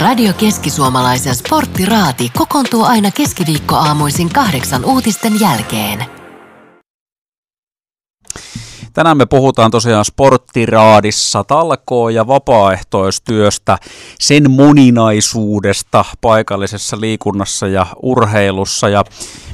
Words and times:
Radio 0.00 0.32
Keski-Suomalaisen 0.32 1.34
sporttiraati 1.34 2.28
kokoontuu 2.36 2.84
aina 2.84 3.10
keskiviikkoaamuisin 3.10 4.28
kahdeksan 4.28 4.84
uutisten 4.84 5.40
jälkeen. 5.40 6.04
Tänään 8.92 9.16
me 9.16 9.26
puhutaan 9.26 9.70
tosiaan 9.70 10.04
sporttiraadissa 10.04 11.44
talkoo- 11.44 12.08
ja 12.08 12.26
vapaaehtoistyöstä, 12.26 13.78
sen 14.20 14.50
moninaisuudesta 14.50 16.04
paikallisessa 16.20 17.00
liikunnassa 17.00 17.68
ja 17.68 17.86
urheilussa. 18.02 18.88
Ja 18.88 19.04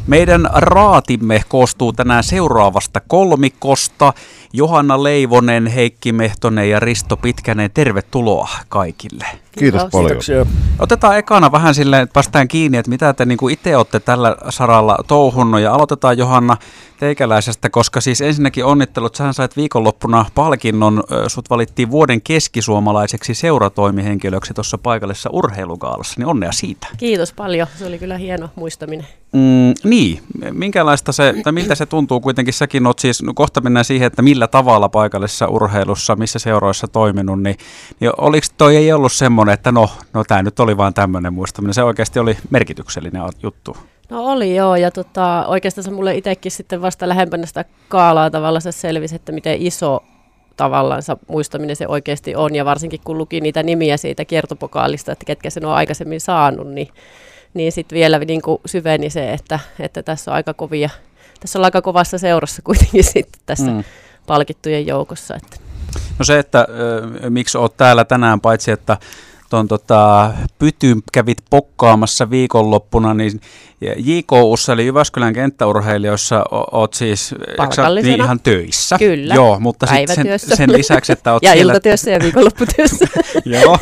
meidän 0.06 0.48
raatimme 0.52 1.42
koostuu 1.48 1.92
tänään 1.92 2.24
seuraavasta 2.24 3.00
kolmikosta. 3.08 4.12
Johanna 4.52 5.02
Leivonen, 5.02 5.66
Heikki 5.66 6.12
Mehtonen 6.12 6.70
ja 6.70 6.80
Risto 6.80 7.16
Pitkänen, 7.16 7.70
tervetuloa 7.74 8.48
kaikille. 8.68 9.26
Kiitos 9.58 9.82
paljon. 9.92 10.08
Kiitoksia. 10.08 10.46
Otetaan 10.78 11.18
ekana 11.18 11.52
vähän 11.52 11.74
silleen, 11.74 12.02
että 12.02 12.12
päästään 12.12 12.48
kiinni, 12.48 12.78
että 12.78 12.90
mitä 12.90 13.12
te 13.12 13.24
niin 13.24 13.50
itse 13.50 13.76
olette 13.76 14.00
tällä 14.00 14.36
saralla 14.48 14.98
touhunnut. 15.06 15.60
Ja 15.60 15.74
aloitetaan 15.74 16.18
Johanna 16.18 16.56
teikäläisestä, 16.98 17.70
koska 17.70 18.00
siis 18.00 18.20
ensinnäkin 18.20 18.64
onnittelut, 18.64 19.14
sähän 19.14 19.34
sait 19.34 19.56
viikonloppuna 19.56 20.24
palkinnon, 20.34 21.04
sut 21.28 21.50
valittiin 21.50 21.90
vuoden 21.90 22.22
keskisuomalaiseksi 22.22 23.34
seuratoimihenkilöksi 23.34 24.54
tuossa 24.54 24.78
paikallisessa 24.78 25.30
urheilugaalassa, 25.32 26.14
niin 26.20 26.26
onnea 26.26 26.52
siitä. 26.52 26.86
Kiitos 26.96 27.32
paljon. 27.32 27.66
Se 27.78 27.86
oli 27.86 27.98
kyllä 27.98 28.18
hieno 28.18 28.48
muistaminen. 28.54 29.06
Mm, 29.32 29.74
niin, 29.84 30.20
minkälaista 30.50 31.12
se, 31.12 31.34
tai 31.44 31.52
miltä 31.52 31.74
se 31.74 31.86
tuntuu 31.86 32.20
kuitenkin, 32.20 32.54
säkin 32.54 32.86
oot 32.86 32.98
siis, 32.98 33.22
no 33.22 33.34
kohta 33.34 33.60
mennään 33.60 33.84
siihen, 33.84 34.06
että 34.06 34.22
millä 34.22 34.46
tavalla 34.46 34.88
paikallisessa 34.88 35.48
urheilussa, 35.48 36.16
missä 36.16 36.38
seuroissa 36.38 36.88
toiminut, 36.88 37.42
niin, 37.42 37.56
niin 38.00 38.12
oliko 38.18 38.46
toi 38.58 38.76
ei 38.76 38.92
ollut 38.92 39.12
semmoinen, 39.12 39.52
että 39.52 39.72
no, 39.72 39.90
no 40.12 40.24
tämä 40.24 40.42
nyt 40.42 40.60
oli 40.60 40.76
vaan 40.76 40.94
tämmöinen 40.94 41.32
muistaminen, 41.32 41.74
se 41.74 41.82
oikeasti 41.82 42.18
oli 42.18 42.36
merkityksellinen 42.50 43.22
juttu. 43.42 43.76
No 44.10 44.24
oli 44.24 44.56
joo, 44.56 44.76
ja 44.76 44.90
tota, 44.90 45.44
oikeastaan 45.46 45.84
se 45.84 45.90
mulle 45.90 46.14
itsekin 46.14 46.52
sitten 46.52 46.82
vasta 46.82 47.08
lähempänä 47.08 47.46
sitä 47.46 47.64
kaalaa 47.88 48.30
tavallaan 48.30 48.62
se 48.62 48.72
selvisi, 48.72 49.16
että 49.16 49.32
miten 49.32 49.62
iso 49.62 50.04
tavallaan 50.56 51.02
muistaminen 51.28 51.76
se 51.76 51.86
oikeasti 51.86 52.36
on, 52.36 52.54
ja 52.54 52.64
varsinkin 52.64 53.00
kun 53.04 53.18
luki 53.18 53.40
niitä 53.40 53.62
nimiä 53.62 53.96
siitä 53.96 54.24
kiertopokaalista, 54.24 55.12
että 55.12 55.24
ketkä 55.24 55.50
sen 55.50 55.64
on 55.64 55.72
aikaisemmin 55.72 56.20
saanut, 56.20 56.68
niin, 56.68 56.88
niin 57.54 57.72
sitten 57.72 57.96
vielä 57.96 58.18
niin 58.18 58.42
kuin 58.42 58.60
syveni 58.66 59.10
se, 59.10 59.32
että, 59.32 59.60
että 59.80 60.02
tässä 60.02 60.30
on 60.30 60.34
aika 60.34 60.54
kovia, 60.54 60.90
tässä 61.40 61.58
on 61.58 61.64
aika 61.64 61.82
kovassa 61.82 62.18
seurassa 62.18 62.62
kuitenkin 62.62 63.04
sitten 63.14 63.40
tässä 63.46 63.70
mm. 63.70 63.84
palkittujen 64.26 64.86
joukossa. 64.86 65.34
Että. 65.34 65.56
No 66.18 66.24
se, 66.24 66.38
että 66.38 66.60
äh, 66.60 67.30
miksi 67.30 67.58
olet 67.58 67.76
täällä 67.76 68.04
tänään, 68.04 68.40
paitsi 68.40 68.70
että 68.70 68.96
tuon 69.50 69.68
tota, 69.68 70.30
pytyn 70.58 71.02
kävit 71.12 71.38
pokkaamassa 71.50 72.30
viikonloppuna, 72.30 73.14
niin 73.14 73.40
JKUssa 73.96 74.72
eli 74.72 74.86
Jyväskylän 74.86 75.32
kenttäurheilijoissa 75.32 76.44
o- 76.52 76.78
oot 76.78 76.94
siis 76.94 77.34
sä, 77.74 77.88
niin 78.02 78.20
ihan 78.20 78.40
töissä. 78.40 78.98
Kyllä, 78.98 79.34
Joo, 79.34 79.60
mutta 79.60 79.86
sitten 79.86 80.16
sen, 80.38 80.56
sen 80.56 80.72
lisäksi, 80.72 81.12
että 81.12 81.32
oot 81.32 81.42
ja 81.42 81.52
siellä... 81.52 81.72
iltatyössä 81.72 82.10
ja 82.10 82.20
viikonlopputyössä. 82.22 83.06
Joo, 83.44 83.78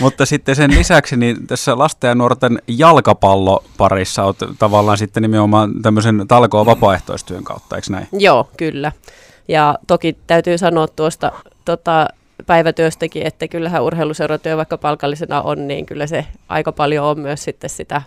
mutta 0.00 0.26
sitten 0.26 0.56
sen 0.56 0.70
lisäksi 0.70 1.16
niin 1.16 1.46
tässä 1.46 1.78
lasten 1.78 2.08
ja 2.08 2.14
nuorten 2.14 2.62
jalkapalloparissa 2.68 4.24
oot 4.24 4.38
tavallaan 4.58 4.98
sitten 4.98 5.22
nimenomaan 5.22 5.82
tämmöisen 5.82 6.24
talkoon 6.28 6.66
vapaaehtoistyön 6.66 7.44
kautta, 7.44 7.76
eikö 7.76 7.86
näin? 7.90 8.08
Joo, 8.12 8.50
kyllä. 8.56 8.92
Ja 9.48 9.78
toki 9.86 10.16
täytyy 10.26 10.58
sanoa 10.58 10.88
tuosta 10.88 11.32
tota, 11.64 12.08
päivätyöstäkin, 12.46 13.26
että 13.26 13.48
kyllähän 13.48 13.82
urheiluseuratyö 13.82 14.56
vaikka 14.56 14.78
palkallisena 14.78 15.42
on, 15.42 15.68
niin 15.68 15.86
kyllä 15.86 16.06
se 16.06 16.24
aika 16.48 16.72
paljon 16.72 17.06
on 17.06 17.20
myös 17.20 17.44
sitten 17.44 17.70
sitä, 17.70 18.02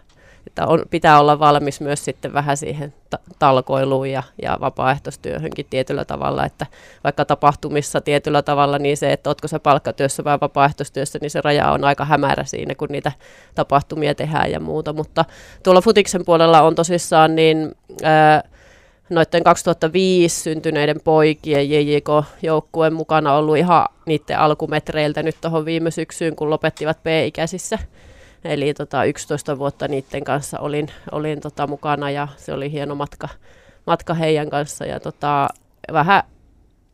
että 0.48 0.68
on, 0.68 0.84
pitää 0.90 1.20
olla 1.20 1.40
valmis 1.40 1.82
myös 1.82 2.06
sitten 2.06 2.34
vähän 2.34 2.58
siihen 2.58 2.94
ta- 3.10 3.20
talkoiluun 3.40 4.10
ja, 4.10 4.24
ja 4.42 4.58
vapaaehtoistyöhönkin 4.62 5.66
tietyllä 5.70 6.06
tavalla, 6.06 6.46
että 6.46 6.66
vaikka 7.04 7.26
tapahtumissa 7.26 8.02
tietyllä 8.02 8.42
tavalla, 8.42 8.80
niin 8.80 8.98
se, 8.98 9.14
että 9.14 9.30
oletko 9.30 9.48
se 9.48 9.60
palkkatyössä 9.60 10.24
vai 10.24 10.38
vapaaehtoistyössä, 10.42 11.20
niin 11.22 11.32
se 11.32 11.42
raja 11.42 11.72
on 11.72 11.84
aika 11.84 12.06
hämärä 12.06 12.44
siinä, 12.44 12.76
kun 12.76 12.88
niitä 12.92 13.12
tapahtumia 13.56 14.16
tehdään 14.16 14.52
ja 14.52 14.60
muuta, 14.60 14.94
mutta 14.94 15.26
tuolla 15.64 15.82
futiksen 15.82 16.26
puolella 16.26 16.62
on 16.62 16.76
tosissaan 16.76 17.36
niin... 17.36 17.76
Ää, 18.04 18.44
noiden 19.12 19.44
2005 19.44 20.42
syntyneiden 20.42 21.02
poikien 21.04 21.70
JJK-joukkueen 21.70 22.94
mukana 22.94 23.34
ollut 23.34 23.58
ihan 23.58 23.86
niiden 24.06 24.40
alkumetreiltä 24.40 25.24
nyt 25.24 25.36
tuohon 25.42 25.66
viime 25.66 25.92
syksyyn, 25.92 26.36
kun 26.36 26.50
lopettivat 26.50 27.04
B-ikäisissä. 27.04 27.80
Eli 28.46 28.74
tota, 28.74 29.04
11 29.04 29.58
vuotta 29.58 29.88
niiden 29.88 30.24
kanssa 30.24 30.60
olin, 30.60 30.88
olin 31.12 31.42
tota, 31.42 31.68
mukana 31.68 32.10
ja 32.10 32.28
se 32.38 32.54
oli 32.54 32.72
hieno 32.72 32.96
matka, 32.96 33.30
matka 33.88 34.14
heidän 34.14 34.50
kanssa. 34.50 34.86
Ja 34.86 35.00
tota, 35.00 35.50
vähän 35.94 36.24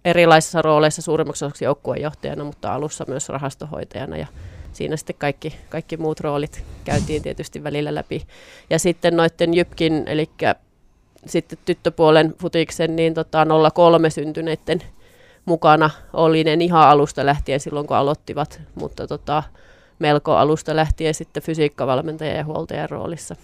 erilaisissa 0.06 0.62
rooleissa 0.62 1.02
suurimmaksi 1.02 1.46
osaksi 1.46 1.66
joukkueenjohtajana, 1.66 2.44
mutta 2.44 2.74
alussa 2.74 3.06
myös 3.08 3.30
rahastohoitajana. 3.30 4.18
Ja 4.18 4.28
siinä 4.74 4.98
sitten 4.98 5.16
kaikki, 5.20 5.56
kaikki 5.70 5.98
muut 5.98 6.20
roolit 6.20 6.64
käytiin 6.84 7.24
tietysti 7.24 7.64
välillä 7.64 7.96
läpi. 7.96 8.28
Ja 8.70 8.80
sitten 8.80 9.16
noiden 9.16 9.54
Jypkin, 9.54 10.04
eli 10.08 10.30
sitten 11.30 11.60
tyttöpuolen 11.66 12.36
futiksen 12.42 12.96
niin 12.96 13.14
tota 13.14 13.48
03 13.74 14.10
syntyneiden 14.10 14.82
mukana 15.46 15.90
oli 16.14 16.44
ne 16.44 16.54
ihan 16.54 16.90
alusta 16.90 17.26
lähtien 17.26 17.60
silloin, 17.60 17.88
kun 17.88 17.98
aloittivat, 17.98 18.62
mutta 18.76 19.08
tota, 19.08 19.44
melko 20.00 20.36
alusta 20.36 20.76
lähtien 20.76 21.14
sitten 21.14 21.44
fysiikkavalmentaja 21.44 22.36
ja 22.36 22.46
huoltajan 22.46 22.90
roolissa. 22.90 23.36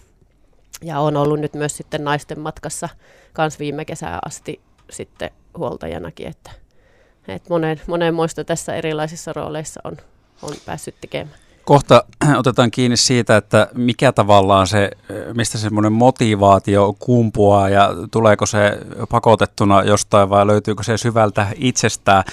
Ja 0.84 1.00
on 1.00 1.18
ollut 1.18 1.40
nyt 1.40 1.54
myös 1.54 1.78
sitten 1.78 2.04
naisten 2.04 2.40
matkassa 2.40 2.90
kans 3.34 3.60
viime 3.60 3.86
kesään 3.86 4.20
asti 4.26 4.62
sitten 4.90 5.32
huoltajanakin, 5.58 6.28
että, 6.28 6.52
että 7.28 7.50
monen, 7.50 7.82
monen 7.88 8.14
muista 8.14 8.44
tässä 8.44 8.76
erilaisissa 8.76 9.34
rooleissa 9.34 9.82
on, 9.84 9.98
on 10.42 10.54
päässyt 10.66 10.96
tekemään. 11.02 11.43
Kohta 11.66 12.04
otetaan 12.40 12.72
kiinni 12.72 12.98
siitä, 12.98 13.38
että 13.38 13.68
mikä 13.74 14.12
tavallaan 14.12 14.68
se, 14.68 14.92
mistä 15.34 15.58
semmoinen 15.58 15.94
motivaatio 15.94 16.96
kumpuaa 17.00 17.70
ja 17.70 17.90
tuleeko 18.12 18.46
se 18.46 18.78
pakotettuna 19.10 19.84
jostain 19.84 20.30
vai 20.30 20.48
löytyykö 20.48 20.84
se 20.84 20.98
syvältä 20.98 21.48
itsestään. 21.56 22.24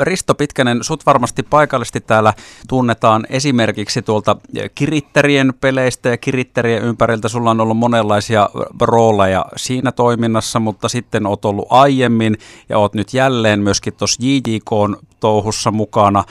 Risto 0.00 0.34
Pitkänen, 0.34 0.84
sut 0.84 1.06
varmasti 1.06 1.42
paikallisesti 1.42 2.00
täällä 2.00 2.34
tunnetaan 2.68 3.26
esimerkiksi 3.30 4.02
tuolta 4.02 4.36
kiritterien 4.74 5.54
peleistä 5.60 6.08
ja 6.08 6.16
kiritterien 6.16 6.82
ympäriltä. 6.82 7.28
Sulla 7.28 7.50
on 7.50 7.60
ollut 7.60 7.76
monenlaisia 7.76 8.48
rooleja 8.80 9.44
siinä 9.56 9.92
toiminnassa, 9.92 10.60
mutta 10.60 10.88
sitten 10.88 11.26
oot 11.26 11.44
ollut 11.44 11.66
aiemmin 11.70 12.38
ja 12.68 12.78
oot 12.78 12.94
nyt 12.94 13.14
jälleen 13.14 13.60
myöskin 13.60 13.92
tuossa 13.92 14.22
JJK-touhussa 14.22 15.70
mukana. 15.70 16.24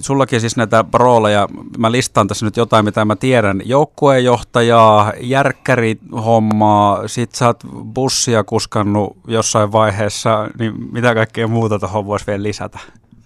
Sullakin 0.00 0.40
siis 0.40 0.56
näitä 0.56 0.84
rooleja, 0.94 1.48
mä 1.78 1.92
listaan 1.92 2.28
tässä 2.28 2.46
nyt 2.46 2.56
jotain, 2.56 2.84
mitä 2.84 3.04
mä 3.04 3.16
tiedän. 3.16 3.62
Joukkueenjohtajaa, 3.64 5.12
järkkärihommaa, 5.20 7.08
sit 7.08 7.34
sä 7.34 7.46
oot 7.46 7.64
bussia 7.84 8.44
kuskannut 8.44 9.16
jossain 9.26 9.72
vaiheessa, 9.72 10.48
niin 10.58 10.92
mitä 10.92 11.14
kaikkea 11.14 11.48
muuta 11.48 11.78
tuohon 11.78 12.06
voisi 12.06 12.26
vielä 12.26 12.42
lisätä? 12.42 12.78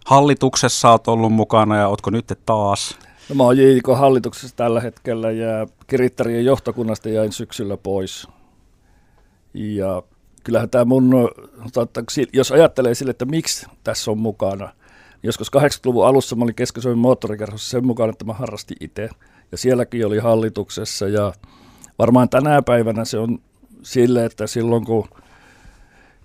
Hallituksessa 0.04 0.90
oot 0.90 1.08
ollut 1.08 1.32
mukana 1.32 1.76
ja 1.76 1.88
ootko 1.88 2.10
nyt 2.10 2.38
taas? 2.46 2.98
No 3.28 3.34
mä 3.34 3.42
oon 3.42 3.58
JIK 3.58 3.86
hallituksessa 3.96 4.56
tällä 4.56 4.80
hetkellä 4.80 5.30
ja 5.30 5.66
kirittarien 5.86 6.44
johtokunnasta 6.44 7.08
jäin 7.08 7.32
syksyllä 7.32 7.76
pois. 7.76 8.28
Ja 9.54 10.02
kyllähän 10.44 10.70
tämä 10.70 10.84
mun, 10.84 11.30
jos 12.32 12.52
ajattelee 12.52 12.94
sille, 12.94 13.10
että 13.10 13.24
miksi 13.24 13.66
tässä 13.84 14.10
on 14.10 14.18
mukana– 14.18 14.68
Joskus 15.24 15.50
80-luvun 15.56 16.06
alussa 16.06 16.36
mä 16.36 16.44
olin 16.44 16.54
Keski-Suomen 16.54 16.98
moottorikerhossa 16.98 17.70
sen 17.70 17.86
mukaan, 17.86 18.10
että 18.10 18.24
mä 18.24 18.32
harrastin 18.32 18.76
itse. 18.80 19.08
Ja 19.52 19.58
sielläkin 19.58 20.06
oli 20.06 20.18
hallituksessa 20.18 21.08
ja 21.08 21.32
varmaan 21.98 22.28
tänä 22.28 22.62
päivänä 22.62 23.04
se 23.04 23.18
on 23.18 23.38
sille, 23.82 24.24
että 24.24 24.46
silloin 24.46 24.84
kun 24.84 25.08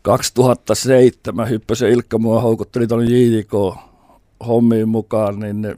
2007 0.01 1.49
hyppäsi 1.49 1.89
Ilkka 1.89 2.17
mua 2.17 2.41
houkutteli 2.41 2.87
tuonne 2.87 3.05
JJK 3.05 3.53
hommiin 4.47 4.89
mukaan, 4.89 5.39
niin 5.39 5.61
ne 5.61 5.77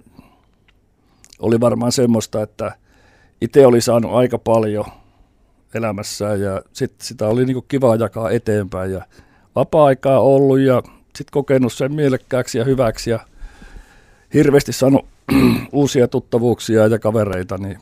oli 1.40 1.60
varmaan 1.60 1.92
semmoista, 1.92 2.42
että 2.42 2.76
itse 3.42 3.66
oli 3.66 3.82
saanut 3.82 4.14
aika 4.14 4.38
paljon 4.38 4.86
elämässään 5.74 6.42
ja 6.42 6.62
sit 6.74 6.94
sitä 7.02 7.28
oli 7.28 7.46
niinku 7.46 7.62
kiva 7.62 7.96
jakaa 7.96 8.30
eteenpäin 8.32 8.92
ja 8.92 9.06
vapaa-aikaa 9.56 10.20
ollut 10.20 10.60
ja 10.60 10.84
sitten 11.16 11.32
kokenut 11.32 11.74
sen 11.74 11.94
mielekkääksi 11.94 12.58
ja 12.58 12.64
hyväksi 12.64 13.10
ja 13.10 13.20
hirveästi 14.34 14.74
saanut 14.74 15.06
uusia 15.72 16.08
tuttavuuksia 16.08 16.88
ja 16.88 17.00
kavereita, 17.00 17.58
niin 17.58 17.78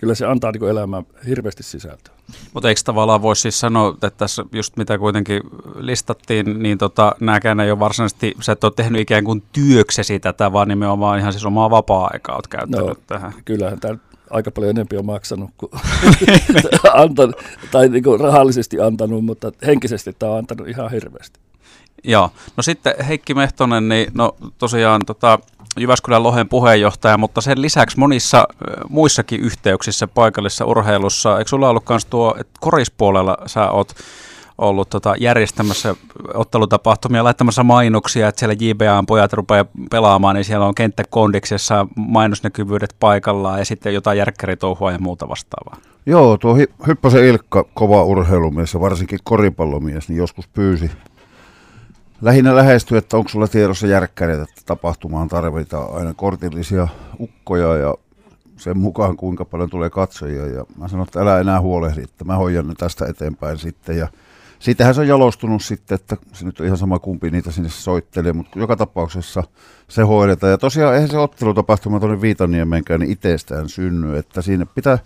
kyllä 0.00 0.14
se 0.14 0.26
antaa 0.26 0.52
niin 0.52 0.68
elämään 0.68 1.04
hirveästi 1.26 1.62
sisältöä. 1.62 2.14
Mutta 2.54 2.68
eikö 2.68 2.80
tavallaan 2.84 3.22
voisi 3.22 3.42
siis 3.42 3.60
sanoa, 3.60 3.90
että 3.90 4.10
tässä 4.10 4.44
just 4.52 4.76
mitä 4.76 4.98
kuitenkin 4.98 5.42
listattiin, 5.74 6.62
niin 6.62 6.78
tota, 6.78 7.14
nämäkään 7.20 7.60
ei 7.60 7.70
ole 7.70 7.78
varsinaisesti, 7.78 8.34
sä 8.40 8.52
et 8.52 8.64
ole 8.64 8.72
tehnyt 8.76 9.00
ikään 9.00 9.24
kuin 9.24 9.42
työksesi 9.52 10.20
tätä, 10.20 10.52
vaan 10.52 10.68
nimenomaan 10.68 11.18
ihan 11.18 11.32
siis 11.32 11.44
omaa 11.44 11.70
vapaa-aikaa 11.70 12.34
olet 12.34 12.48
käyttänyt 12.48 12.86
no, 12.86 12.94
tähän. 13.06 13.32
Kyllähän 13.44 13.80
tämä 13.80 13.98
aika 14.30 14.50
paljon 14.50 14.70
enemmän 14.70 14.98
on 14.98 15.06
maksanut 15.06 15.50
kuin 15.58 15.72
antanut, 16.94 17.36
tai 17.70 17.88
niin 17.88 18.04
kuin 18.04 18.20
rahallisesti 18.20 18.80
antanut, 18.80 19.24
mutta 19.24 19.52
henkisesti 19.66 20.12
tämä 20.18 20.32
on 20.32 20.38
antanut 20.38 20.68
ihan 20.68 20.90
hirveästi. 20.90 21.40
Joo, 22.04 22.30
no 22.56 22.62
sitten 22.62 22.94
Heikki 23.08 23.34
Mehtonen, 23.34 23.88
niin 23.88 24.06
no 24.14 24.36
tosiaan 24.58 25.00
tota, 25.06 25.38
Jyväskylän 25.76 26.22
Lohen 26.22 26.48
puheenjohtaja, 26.48 27.18
mutta 27.18 27.40
sen 27.40 27.62
lisäksi 27.62 27.98
monissa 27.98 28.48
muissakin 28.88 29.40
yhteyksissä 29.40 30.06
paikallisessa 30.06 30.64
urheilussa, 30.64 31.38
eikö 31.38 31.48
sulla 31.48 31.68
ollut 31.68 31.88
myös 31.88 32.06
tuo, 32.06 32.34
että 32.40 32.58
korispuolella 32.60 33.36
sä 33.46 33.70
oot 33.70 33.94
ollut 34.58 34.90
tota, 34.90 35.14
järjestämässä 35.20 35.94
ottelutapahtumia, 36.34 37.24
laittamassa 37.24 37.64
mainoksia, 37.64 38.28
että 38.28 38.38
siellä 38.38 38.56
JBAn 38.60 39.06
pojat 39.06 39.32
rupeaa 39.32 39.64
pelaamaan, 39.90 40.34
niin 40.34 40.44
siellä 40.44 40.66
on 40.66 40.74
kenttäkondiksessa 40.74 41.86
mainosnäkyvyydet 41.96 42.96
paikallaan 43.00 43.58
ja 43.58 43.64
sitten 43.64 43.94
jotain 43.94 44.18
järkkäritouhua 44.18 44.92
ja 44.92 44.98
muuta 44.98 45.28
vastaavaa. 45.28 45.76
Joo, 46.06 46.36
tuo 46.38 46.56
Hyppäsen 46.86 47.24
Ilkka, 47.24 47.64
kova 47.74 48.04
urheilumies 48.04 48.74
ja 48.74 48.80
varsinkin 48.80 49.18
koripallomies, 49.24 50.08
niin 50.08 50.18
joskus 50.18 50.48
pyysi 50.48 50.90
lähinnä 52.24 52.56
lähestyy, 52.56 52.98
että 52.98 53.16
onko 53.16 53.28
sulla 53.28 53.48
tiedossa 53.48 53.86
järkkäreitä, 53.86 54.42
että 54.42 54.62
tapahtumaan 54.66 55.28
tarvitaan 55.28 55.94
aina 55.94 56.14
kortillisia 56.14 56.88
ukkoja 57.20 57.76
ja 57.76 57.94
sen 58.56 58.78
mukaan 58.78 59.16
kuinka 59.16 59.44
paljon 59.44 59.70
tulee 59.70 59.90
katsojia. 59.90 60.46
Ja 60.46 60.64
mä 60.78 60.88
sanoin, 60.88 61.06
että 61.08 61.20
älä 61.20 61.40
enää 61.40 61.60
huolehdi, 61.60 62.02
että 62.02 62.24
mä 62.24 62.36
hoidan 62.36 62.68
ne 62.68 62.74
tästä 62.74 63.06
eteenpäin 63.06 63.58
sitten. 63.58 63.96
Ja 63.98 64.08
siitähän 64.58 64.94
se 64.94 65.00
on 65.00 65.08
jalostunut 65.08 65.62
sitten, 65.62 65.94
että 65.94 66.16
se 66.32 66.44
nyt 66.44 66.60
on 66.60 66.66
ihan 66.66 66.78
sama 66.78 66.98
kumpi 66.98 67.30
niitä 67.30 67.50
sinne 67.50 67.68
soittelee, 67.68 68.32
mutta 68.32 68.58
joka 68.58 68.76
tapauksessa 68.76 69.42
se 69.88 70.02
hoidetaan. 70.02 70.50
Ja 70.50 70.58
tosiaan 70.58 70.94
eihän 70.94 71.10
se 71.10 71.18
ottelutapahtuma 71.18 72.00
tuonne 72.00 72.20
Viitaniemeenkään 72.20 73.00
niin 73.00 73.12
itsestään 73.12 73.68
synny, 73.68 74.16
että 74.16 74.42
siinä 74.42 74.66
pitää 74.66 74.98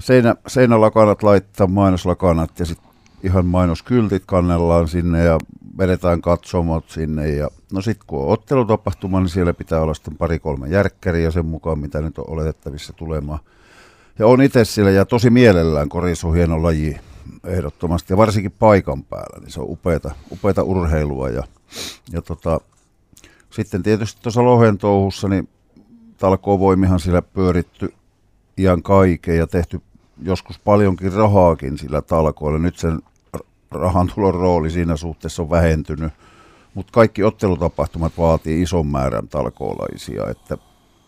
seinä, 0.00 0.34
seinälakanat 0.46 1.22
laittaa, 1.22 1.66
mainoslakanat 1.66 2.58
ja 2.58 2.66
sitten 2.66 2.91
ihan 3.22 3.46
mainoskyltit 3.46 4.22
kannellaan 4.26 4.88
sinne 4.88 5.24
ja 5.24 5.38
vedetään 5.78 6.22
katsomot 6.22 6.88
sinne. 6.88 7.28
Ja, 7.28 7.48
no 7.72 7.80
sitten 7.80 8.06
kun 8.06 8.22
on 8.22 8.28
ottelutapahtuma, 8.28 9.20
niin 9.20 9.28
siellä 9.28 9.54
pitää 9.54 9.80
olla 9.80 9.94
sitten 9.94 10.16
pari-kolme 10.16 10.68
järkkäriä 10.68 11.30
sen 11.30 11.46
mukaan, 11.46 11.78
mitä 11.78 12.00
nyt 12.00 12.18
on 12.18 12.30
oletettavissa 12.30 12.92
tulemaan. 12.92 13.38
Ja 14.18 14.26
on 14.26 14.42
itse 14.42 14.64
siellä 14.64 14.90
ja 14.90 15.04
tosi 15.04 15.30
mielellään 15.30 15.88
koris 15.88 16.24
on 16.24 16.34
hieno 16.34 16.62
laji 16.62 16.96
ehdottomasti 17.44 18.12
ja 18.12 18.16
varsinkin 18.16 18.54
paikan 18.58 19.02
päällä, 19.02 19.40
niin 19.40 19.50
se 19.50 19.60
on 19.60 19.70
upeata, 19.70 20.10
upeata 20.30 20.62
urheilua. 20.62 21.28
Ja, 21.28 21.42
ja 22.12 22.22
tota, 22.22 22.60
sitten 23.50 23.82
tietysti 23.82 24.22
tuossa 24.22 24.44
Lohen 24.44 24.78
touhussa, 24.78 25.28
niin 25.28 25.48
talkoovoimihan 26.18 27.00
siellä 27.00 27.22
pyöritty 27.22 27.94
ihan 28.56 28.82
kaiken 28.82 29.36
ja 29.36 29.46
tehty 29.46 29.80
joskus 30.22 30.58
paljonkin 30.58 31.12
rahaakin 31.12 31.78
sillä 31.78 32.02
talkoilla. 32.02 32.58
Nyt 32.58 32.76
sen 32.76 33.02
rahantulon 33.74 34.34
rooli 34.34 34.70
siinä 34.70 34.96
suhteessa 34.96 35.42
on 35.42 35.50
vähentynyt, 35.50 36.12
mutta 36.74 36.92
kaikki 36.92 37.24
ottelutapahtumat 37.24 38.12
vaatii 38.18 38.62
ison 38.62 38.86
määrän 38.86 39.28
talkoolaisia, 39.28 40.28
että 40.30 40.58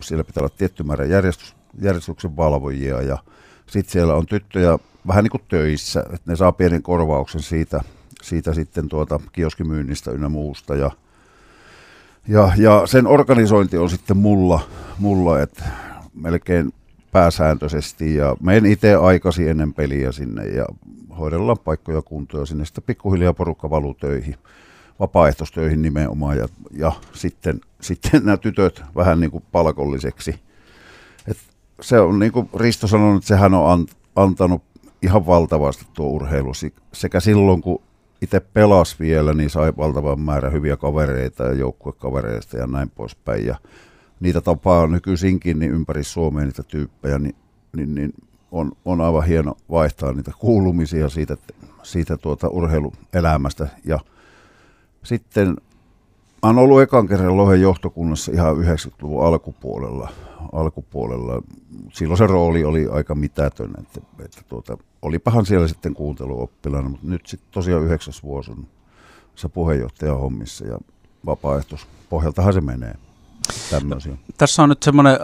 siellä 0.00 0.24
pitää 0.24 0.40
olla 0.40 0.54
tietty 0.58 0.82
määrä 0.82 1.04
järjestys, 1.04 1.56
järjestyksen 1.80 2.36
valvojia 2.36 3.02
ja 3.02 3.18
sitten 3.66 3.92
siellä 3.92 4.14
on 4.14 4.26
tyttöjä 4.26 4.78
vähän 5.06 5.24
niin 5.24 5.30
kuin 5.30 5.42
töissä, 5.48 6.00
että 6.00 6.30
ne 6.30 6.36
saa 6.36 6.52
pienen 6.52 6.82
korvauksen 6.82 7.42
siitä, 7.42 7.80
siitä 8.22 8.54
sitten 8.54 8.88
tuota 8.88 9.20
kioskimyynnistä 9.32 10.10
ynnä 10.10 10.28
muusta 10.28 10.74
ja, 10.74 10.90
ja, 12.28 12.52
ja 12.56 12.82
sen 12.86 13.06
organisointi 13.06 13.78
on 13.78 13.90
sitten 13.90 14.16
mulla, 14.16 14.60
mulla 14.98 15.40
että 15.42 15.64
melkein 16.14 16.72
pääsääntöisesti 17.12 18.14
ja 18.14 18.36
menen 18.40 18.66
itse 18.66 18.94
aikaisin 18.94 19.48
ennen 19.48 19.74
peliä 19.74 20.12
sinne 20.12 20.46
ja 20.46 20.66
hoidellaan 21.18 21.58
paikkoja 21.58 22.02
kuntoon 22.02 22.42
ja 22.42 22.46
sinne 22.46 22.64
sitten 22.64 22.84
pikkuhiljaa 22.84 23.34
porukka 23.34 23.70
valuu 23.70 23.94
töihin, 23.94 24.36
vapaaehtoistöihin 25.00 25.82
nimenomaan 25.82 26.36
ja, 26.36 26.48
ja 26.70 26.92
sitten, 27.12 27.60
sitten 27.80 28.24
nämä 28.24 28.36
tytöt 28.36 28.82
vähän 28.96 29.20
niin 29.20 29.30
kuin 29.30 29.44
palkolliseksi. 29.52 30.40
Et 31.28 31.38
se 31.80 32.00
on 32.00 32.18
niin 32.18 32.32
kuin 32.32 32.50
Risto 32.54 32.86
sanonut, 32.86 33.16
että 33.16 33.28
sehän 33.28 33.54
on 33.54 33.86
antanut 34.16 34.62
ihan 35.02 35.26
valtavasti 35.26 35.86
tuo 35.94 36.06
urheilu 36.06 36.52
sekä 36.92 37.20
silloin 37.20 37.60
kun 37.60 37.82
itse 38.22 38.40
pelas 38.40 39.00
vielä, 39.00 39.34
niin 39.34 39.50
sai 39.50 39.72
valtavan 39.76 40.20
määrä 40.20 40.50
hyviä 40.50 40.76
kavereita 40.76 41.44
ja 41.44 41.52
joukkuekavereista 41.52 42.56
ja 42.56 42.66
näin 42.66 42.90
poispäin. 42.90 43.46
Ja 43.46 43.56
niitä 44.20 44.40
tapaa 44.40 44.86
nykyisinkin 44.86 45.58
niin 45.58 45.72
ympäri 45.72 46.04
Suomea 46.04 46.44
niitä 46.44 46.62
tyyppejä, 46.62 47.18
niin, 47.18 47.34
niin, 47.76 47.94
niin 47.94 48.12
on, 48.54 48.72
on 48.84 49.00
aivan 49.00 49.26
hieno 49.26 49.56
vaihtaa 49.70 50.12
niitä 50.12 50.32
kuulumisia 50.38 51.08
siitä, 51.08 51.36
siitä 51.82 52.16
tuota 52.16 52.48
urheiluelämästä. 52.48 53.68
Ja 53.84 53.98
sitten 55.02 55.48
mä 55.48 55.56
oon 56.42 56.58
ollut 56.58 56.82
ekan 56.82 57.08
kerran 57.08 57.36
Lohen 57.36 57.60
johtokunnassa 57.60 58.32
ihan 58.32 58.56
90-luvun 58.56 59.26
alkupuolella. 59.26 60.08
alkupuolella. 60.52 61.42
Silloin 61.92 62.18
se 62.18 62.26
rooli 62.26 62.64
oli 62.64 62.88
aika 62.88 63.14
mitätön, 63.14 63.70
että, 63.78 64.00
että 64.24 64.42
tuota, 64.48 64.78
olipahan 65.02 65.46
siellä 65.46 65.68
sitten 65.68 65.94
kuunteluoppilana, 65.94 66.88
mutta 66.88 67.06
nyt 67.06 67.26
sitten 67.26 67.48
tosiaan 67.52 67.84
yhdeksäs 67.84 68.22
vuosi 68.22 68.50
on 68.50 68.66
se 69.34 69.48
puheenjohtaja 69.48 70.14
hommissa 70.14 70.66
ja 70.66 70.78
vapaaehtoispohjaltahan 71.26 72.52
se 72.52 72.60
menee 72.60 72.94
tämmöisiä. 73.70 74.16
Tässä 74.38 74.62
on 74.62 74.68
nyt 74.68 74.82
semmoinen 74.82 75.18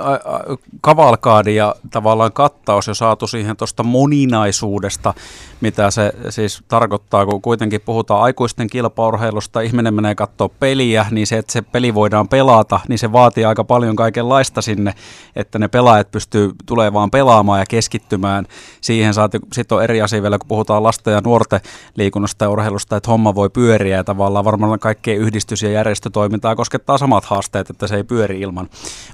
kavalkaadi 0.81 1.55
ja 1.55 1.75
tavallaan 1.91 2.33
kattaus 2.33 2.87
jo 2.87 2.95
saatu 2.95 3.27
siihen 3.27 3.57
tuosta 3.57 3.83
moninaisuudesta, 3.83 5.15
mitä 5.61 5.91
se 5.91 6.13
siis 6.29 6.63
tarkoittaa, 6.69 7.27
kun 7.27 7.43
kuitenkin 7.43 7.81
puhutaan 7.81 8.23
aikuisten 8.23 8.67
kilpaurheilusta, 8.67 9.61
ihminen 9.61 9.95
menee 9.95 10.15
katsoa 10.15 10.49
peliä, 10.49 11.07
niin 11.11 11.27
se, 11.27 11.39
että 11.39 11.53
se 11.53 11.63
peli 11.63 11.95
voidaan 11.95 12.29
pelata, 12.29 12.81
niin 12.89 12.99
se 12.99 13.13
vaatii 13.13 13.45
aika 13.45 13.65
paljon 13.65 13.97
kaikenlaista 13.97 14.63
sinne, 14.63 14.95
että 15.37 15.59
ne 15.59 15.69
pelaajat 15.69 16.11
pystyy 16.11 16.53
tulee 16.67 16.93
vaan 16.93 17.11
pelaamaan 17.11 17.61
ja 17.61 17.67
keskittymään 17.67 18.47
siihen. 18.81 19.15
Sitten 19.53 19.77
on 19.77 19.85
eri 19.85 20.03
asia 20.03 20.23
vielä, 20.23 20.39
kun 20.39 20.49
puhutaan 20.49 20.83
lasten 20.83 21.15
ja 21.15 21.21
nuorten 21.25 21.61
liikunnasta 21.95 22.45
ja 22.45 22.51
urheilusta, 22.51 22.97
että 22.97 23.11
homma 23.11 23.35
voi 23.35 23.51
pyöriä 23.51 23.97
ja 23.97 24.05
tavallaan 24.05 24.45
varmaan 24.45 24.79
kaikkien 24.79 25.19
yhdistys- 25.19 25.63
ja 25.63 25.71
järjestötoimintaa 25.71 26.57
koskettaa 26.57 26.99
samat 26.99 27.25
haasteet, 27.25 27.71
että 27.71 27.87
se 27.87 27.97
ei 27.97 28.05
pyöri 28.11 28.41
ilman 28.41 28.69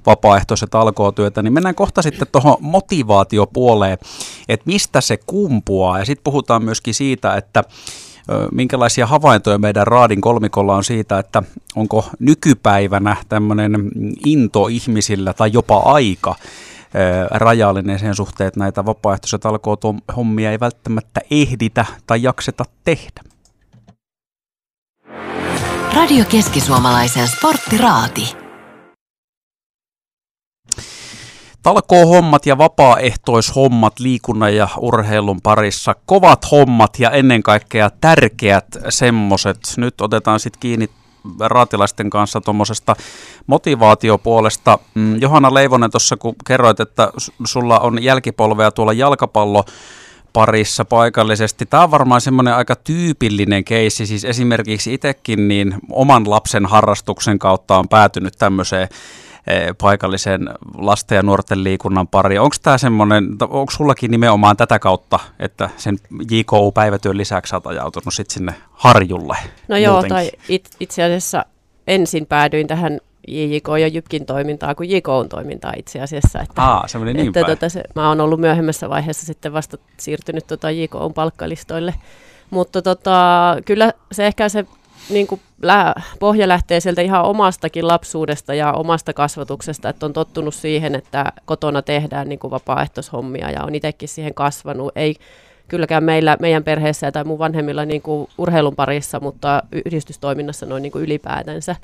vapaaehtoiset 0.06 0.74
alkootyötä, 0.74 1.42
niin 1.42 1.52
mennään 1.52 1.74
kohta 1.74 2.02
sitten 2.02 2.28
tuohon 2.32 2.56
motivaatiopuoleen, 2.60 3.98
että 4.48 4.66
mistä 4.66 5.00
se 5.00 5.16
kumpuaa. 5.26 5.98
Ja 5.98 6.04
sitten 6.04 6.24
puhutaan 6.24 6.64
myöskin 6.64 6.94
siitä, 6.94 7.34
että 7.34 7.64
minkälaisia 8.52 9.06
havaintoja 9.06 9.58
meidän 9.58 9.86
raadin 9.86 10.20
kolmikolla 10.20 10.76
on 10.76 10.84
siitä, 10.84 11.18
että 11.18 11.42
onko 11.76 12.04
nykypäivänä 12.18 13.16
tämmöinen 13.28 13.90
into 14.26 14.66
ihmisillä 14.66 15.32
tai 15.32 15.50
jopa 15.52 15.78
aika 15.78 16.34
rajallinen 17.30 17.98
sen 17.98 18.14
suhteen, 18.14 18.48
että 18.48 18.60
näitä 18.60 18.84
vapaaehtoiset 18.84 19.46
alkoot 19.46 19.80
hommia 20.16 20.50
ei 20.50 20.60
välttämättä 20.60 21.20
ehditä 21.30 21.86
tai 22.06 22.22
jakseta 22.22 22.64
tehdä. 22.84 23.20
Radio 25.94 26.24
Keski-Suomalaisen 26.24 27.28
sporttiraati. 27.28 28.45
Talkoo-hommat 31.66 32.46
ja 32.46 32.58
vapaaehtoishommat 32.58 34.00
liikunnan 34.00 34.56
ja 34.56 34.68
urheilun 34.80 35.40
parissa. 35.42 35.94
Kovat 36.06 36.50
hommat 36.50 36.98
ja 36.98 37.10
ennen 37.10 37.42
kaikkea 37.42 37.90
tärkeät 38.00 38.64
semmoset. 38.88 39.58
Nyt 39.76 40.00
otetaan 40.00 40.40
sitten 40.40 40.60
kiinni 40.60 40.90
raatilaisten 41.40 42.10
kanssa 42.10 42.40
tuommoisesta 42.40 42.96
motivaatiopuolesta. 43.46 44.78
Mm, 44.94 45.20
Johanna 45.20 45.54
Leivonen 45.54 45.90
tuossa, 45.90 46.16
kun 46.16 46.34
kerroit, 46.46 46.80
että 46.80 47.12
sulla 47.44 47.78
on 47.78 48.02
jälkipolvea 48.02 48.70
tuolla 48.70 48.92
jalkapallo 48.92 49.64
parissa 50.32 50.84
paikallisesti. 50.84 51.66
Tämä 51.66 51.82
on 51.82 51.90
varmaan 51.90 52.20
semmoinen 52.20 52.54
aika 52.54 52.76
tyypillinen 52.76 53.64
keissi, 53.64 54.06
siis 54.06 54.24
esimerkiksi 54.24 54.94
itsekin 54.94 55.48
niin 55.48 55.74
oman 55.90 56.30
lapsen 56.30 56.66
harrastuksen 56.66 57.38
kautta 57.38 57.78
on 57.78 57.88
päätynyt 57.88 58.34
tämmöiseen 58.38 58.88
paikallisen 59.80 60.50
lasten 60.78 61.16
ja 61.16 61.22
nuorten 61.22 61.64
liikunnan 61.64 62.08
pari. 62.08 62.38
Onko 62.38 62.56
tämä 62.62 62.78
semmoinen, 62.78 63.28
onko 63.40 63.70
sullakin 63.70 64.10
nimenomaan 64.10 64.56
tätä 64.56 64.78
kautta, 64.78 65.18
että 65.38 65.70
sen 65.76 65.98
JKU-päivätyön 66.30 67.16
lisäksi 67.16 67.54
olet 67.54 67.66
ajautunut 67.66 68.14
sit 68.14 68.30
sinne 68.30 68.54
harjulle? 68.72 69.36
No 69.68 69.76
joo, 69.76 70.02
tai 70.02 70.30
it, 70.48 70.70
itse 70.80 71.02
asiassa 71.02 71.44
ensin 71.86 72.26
päädyin 72.26 72.66
tähän 72.66 73.00
JJK 73.28 73.68
ja 73.80 73.88
Jypkin 73.88 74.26
toimintaa 74.26 74.74
kuin 74.74 74.90
JKn 74.90 75.26
toimintaa 75.28 75.72
itse 75.76 76.00
asiassa. 76.00 76.40
Että, 76.40 76.62
Aa, 76.62 76.88
se 76.88 76.98
meni 76.98 77.14
niin 77.14 77.26
että, 77.26 77.44
tota, 77.44 77.68
se, 77.68 77.82
mä 77.94 78.08
oon 78.08 78.20
ollut 78.20 78.40
myöhemmässä 78.40 78.88
vaiheessa 78.88 79.26
sitten 79.26 79.52
vasta 79.52 79.78
siirtynyt 79.96 80.46
tota 80.46 80.70
JKn 80.70 81.14
palkkalistoille. 81.14 81.94
Mutta 82.50 82.82
tota, 82.82 83.56
kyllä 83.64 83.92
se 84.12 84.26
ehkä 84.26 84.48
se 84.48 84.66
niin 85.10 85.26
kuin 85.26 85.40
pohja 86.18 86.48
lähtee 86.48 86.80
sieltä 86.80 87.02
ihan 87.02 87.24
omastakin 87.24 87.88
lapsuudesta 87.88 88.54
ja 88.54 88.72
omasta 88.72 89.12
kasvatuksesta, 89.12 89.88
että 89.88 90.06
on 90.06 90.12
tottunut 90.12 90.54
siihen, 90.54 90.94
että 90.94 91.32
kotona 91.44 91.82
tehdään 91.82 92.28
niin 92.28 92.38
kuin 92.38 92.50
vapaaehtoishommia 92.50 93.50
ja 93.50 93.64
on 93.64 93.74
itsekin 93.74 94.08
siihen 94.08 94.34
kasvanut. 94.34 94.92
Ei 94.96 95.14
kylläkään 95.68 96.04
meillä, 96.04 96.36
meidän 96.40 96.64
perheessä 96.64 97.12
tai 97.12 97.24
mun 97.24 97.38
vanhemmilla 97.38 97.84
niin 97.84 98.02
kuin 98.02 98.28
urheilun 98.38 98.76
parissa, 98.76 99.20
mutta 99.20 99.62
yhdistystoiminnassa 99.86 100.66
noin 100.66 100.82
niin 100.82 100.92
kuin 100.92 101.04
ylipäätänsä. 101.04 101.76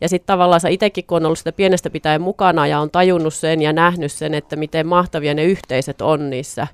Ja 0.00 0.08
sitten 0.08 0.26
tavallaan 0.26 0.60
itsekin, 0.70 1.04
kun 1.06 1.16
on 1.16 1.26
ollut 1.26 1.38
sitä 1.38 1.52
pienestä 1.52 1.90
pitäen 1.90 2.20
mukana 2.20 2.66
ja 2.66 2.80
on 2.80 2.90
tajunnut 2.90 3.34
sen 3.34 3.62
ja 3.62 3.72
nähnyt 3.72 4.12
sen, 4.12 4.34
että 4.34 4.56
miten 4.56 4.86
mahtavia 4.86 5.34
ne 5.34 5.44
yhteiset 5.44 6.02
on 6.02 6.30
niissä, 6.30 6.66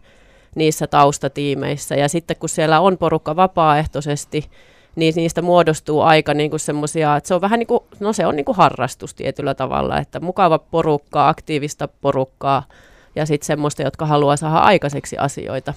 niissä 0.55 0.87
taustatiimeissä. 0.87 1.95
Ja 1.95 2.09
sitten 2.09 2.37
kun 2.37 2.49
siellä 2.49 2.81
on 2.81 2.99
porukka 2.99 3.37
vapaaehtoisesti, 3.37 4.51
niin 4.97 5.15
niistä 5.17 5.43
muodostuu 5.43 6.01
aika 6.01 6.35
niin 6.35 6.51
kuin 6.51 6.61
semmoisia, 6.61 7.17
että 7.17 7.29
se 7.29 7.35
on 7.35 7.41
vähän 7.41 7.59
niin 7.59 7.67
kuin, 7.67 7.85
no 8.01 8.13
se 8.13 8.27
on 8.27 8.37
niin 8.37 8.45
kuin 8.45 8.57
harrastus 8.57 9.15
tietyllä 9.15 9.55
tavalla, 9.55 9.99
että 9.99 10.21
mukava 10.21 10.59
porukkaa, 10.59 11.29
aktiivista 11.29 11.89
porukkaa 11.89 12.63
ja 13.17 13.27
sitten 13.27 13.47
semmoista, 13.47 13.83
jotka 13.83 14.07
haluaa 14.07 14.37
saada 14.37 14.59
aikaiseksi 14.59 15.19
asioita. 15.19 15.75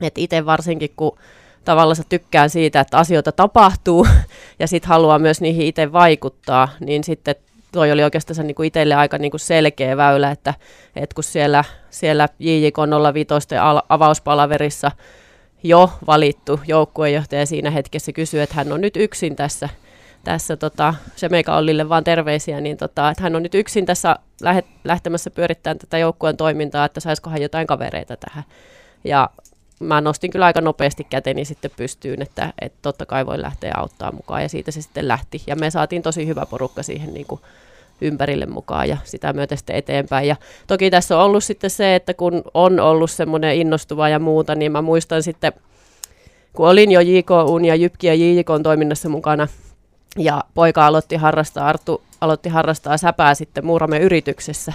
Että 0.00 0.20
itse 0.20 0.46
varsinkin, 0.46 0.90
kun 0.96 1.18
tavallaan 1.64 1.96
tykkään 2.08 2.50
siitä, 2.50 2.80
että 2.80 2.98
asioita 2.98 3.32
tapahtuu 3.32 4.06
ja 4.58 4.66
sitten 4.66 4.88
haluaa 4.88 5.18
myös 5.18 5.40
niihin 5.40 5.66
itse 5.66 5.92
vaikuttaa, 5.92 6.68
niin 6.80 7.04
sitten 7.04 7.34
toi 7.72 7.92
oli 7.92 8.04
oikeastaan 8.04 8.46
niin 8.46 8.54
kuin 8.54 8.66
itselle 8.66 8.94
aika 8.94 9.18
niin 9.18 9.30
kuin 9.30 9.40
selkeä 9.40 9.96
väylä, 9.96 10.30
että, 10.30 10.54
että 10.96 11.14
kun 11.14 11.24
siellä, 11.24 11.64
siellä 11.90 12.28
JJK 12.38 12.76
05 13.14 13.28
avauspalaverissa 13.88 14.90
jo 15.62 15.92
valittu 16.06 16.60
joukkuejohtaja 16.66 17.46
siinä 17.46 17.70
hetkessä 17.70 18.12
kysyy, 18.12 18.42
että 18.42 18.54
hän 18.54 18.72
on 18.72 18.80
nyt 18.80 18.96
yksin 18.96 19.36
tässä, 19.36 19.68
tässä 20.24 20.56
tota, 20.56 20.94
se 21.16 21.28
meikä 21.28 21.56
Ollille 21.56 21.88
vaan 21.88 22.04
terveisiä, 22.04 22.60
niin 22.60 22.76
tota, 22.76 23.10
että 23.10 23.22
hän 23.22 23.36
on 23.36 23.42
nyt 23.42 23.54
yksin 23.54 23.86
tässä 23.86 24.16
lähet, 24.42 24.66
lähtemässä 24.84 25.30
pyörittämään 25.30 25.78
tätä 25.78 25.98
joukkueen 25.98 26.36
toimintaa, 26.36 26.84
että 26.84 27.00
saisikohan 27.00 27.42
jotain 27.42 27.66
kavereita 27.66 28.16
tähän. 28.16 28.44
Ja 29.04 29.30
mä 29.80 30.00
nostin 30.00 30.30
kyllä 30.30 30.46
aika 30.46 30.60
nopeasti 30.60 31.04
käteni 31.04 31.44
sitten 31.44 31.70
pystyyn, 31.76 32.22
että, 32.22 32.52
että 32.60 32.78
totta 32.82 33.06
kai 33.06 33.26
voi 33.26 33.42
lähteä 33.42 33.72
auttaa 33.76 34.12
mukaan 34.12 34.42
ja 34.42 34.48
siitä 34.48 34.70
se 34.70 34.82
sitten 34.82 35.08
lähti. 35.08 35.42
Ja 35.46 35.56
me 35.56 35.70
saatiin 35.70 36.02
tosi 36.02 36.26
hyvä 36.26 36.46
porukka 36.46 36.82
siihen 36.82 37.14
niin 37.14 37.26
kuin 37.26 37.40
ympärille 38.00 38.46
mukaan 38.46 38.88
ja 38.88 38.96
sitä 39.04 39.32
myötä 39.32 39.56
sitten 39.56 39.76
eteenpäin. 39.76 40.28
Ja 40.28 40.36
toki 40.66 40.90
tässä 40.90 41.18
on 41.18 41.24
ollut 41.24 41.44
sitten 41.44 41.70
se, 41.70 41.94
että 41.94 42.14
kun 42.14 42.42
on 42.54 42.80
ollut 42.80 43.10
semmoinen 43.10 43.56
innostuva 43.56 44.08
ja 44.08 44.18
muuta, 44.18 44.54
niin 44.54 44.72
mä 44.72 44.82
muistan 44.82 45.22
sitten, 45.22 45.52
kun 46.52 46.68
olin 46.68 46.90
jo 46.90 47.00
JKUn 47.00 47.64
ja 47.64 47.74
Jypki 47.74 48.06
ja 48.06 48.14
JJKn 48.14 48.62
toiminnassa 48.62 49.08
mukana, 49.08 49.48
ja 50.18 50.44
poika 50.54 50.86
aloitti 50.86 51.16
harrastaa, 51.16 51.68
Arttu 51.68 52.02
aloitti 52.20 52.48
harrastaa 52.48 52.96
säpää 52.96 53.34
sitten 53.34 53.66
Muuramen 53.66 54.02
yrityksessä, 54.02 54.72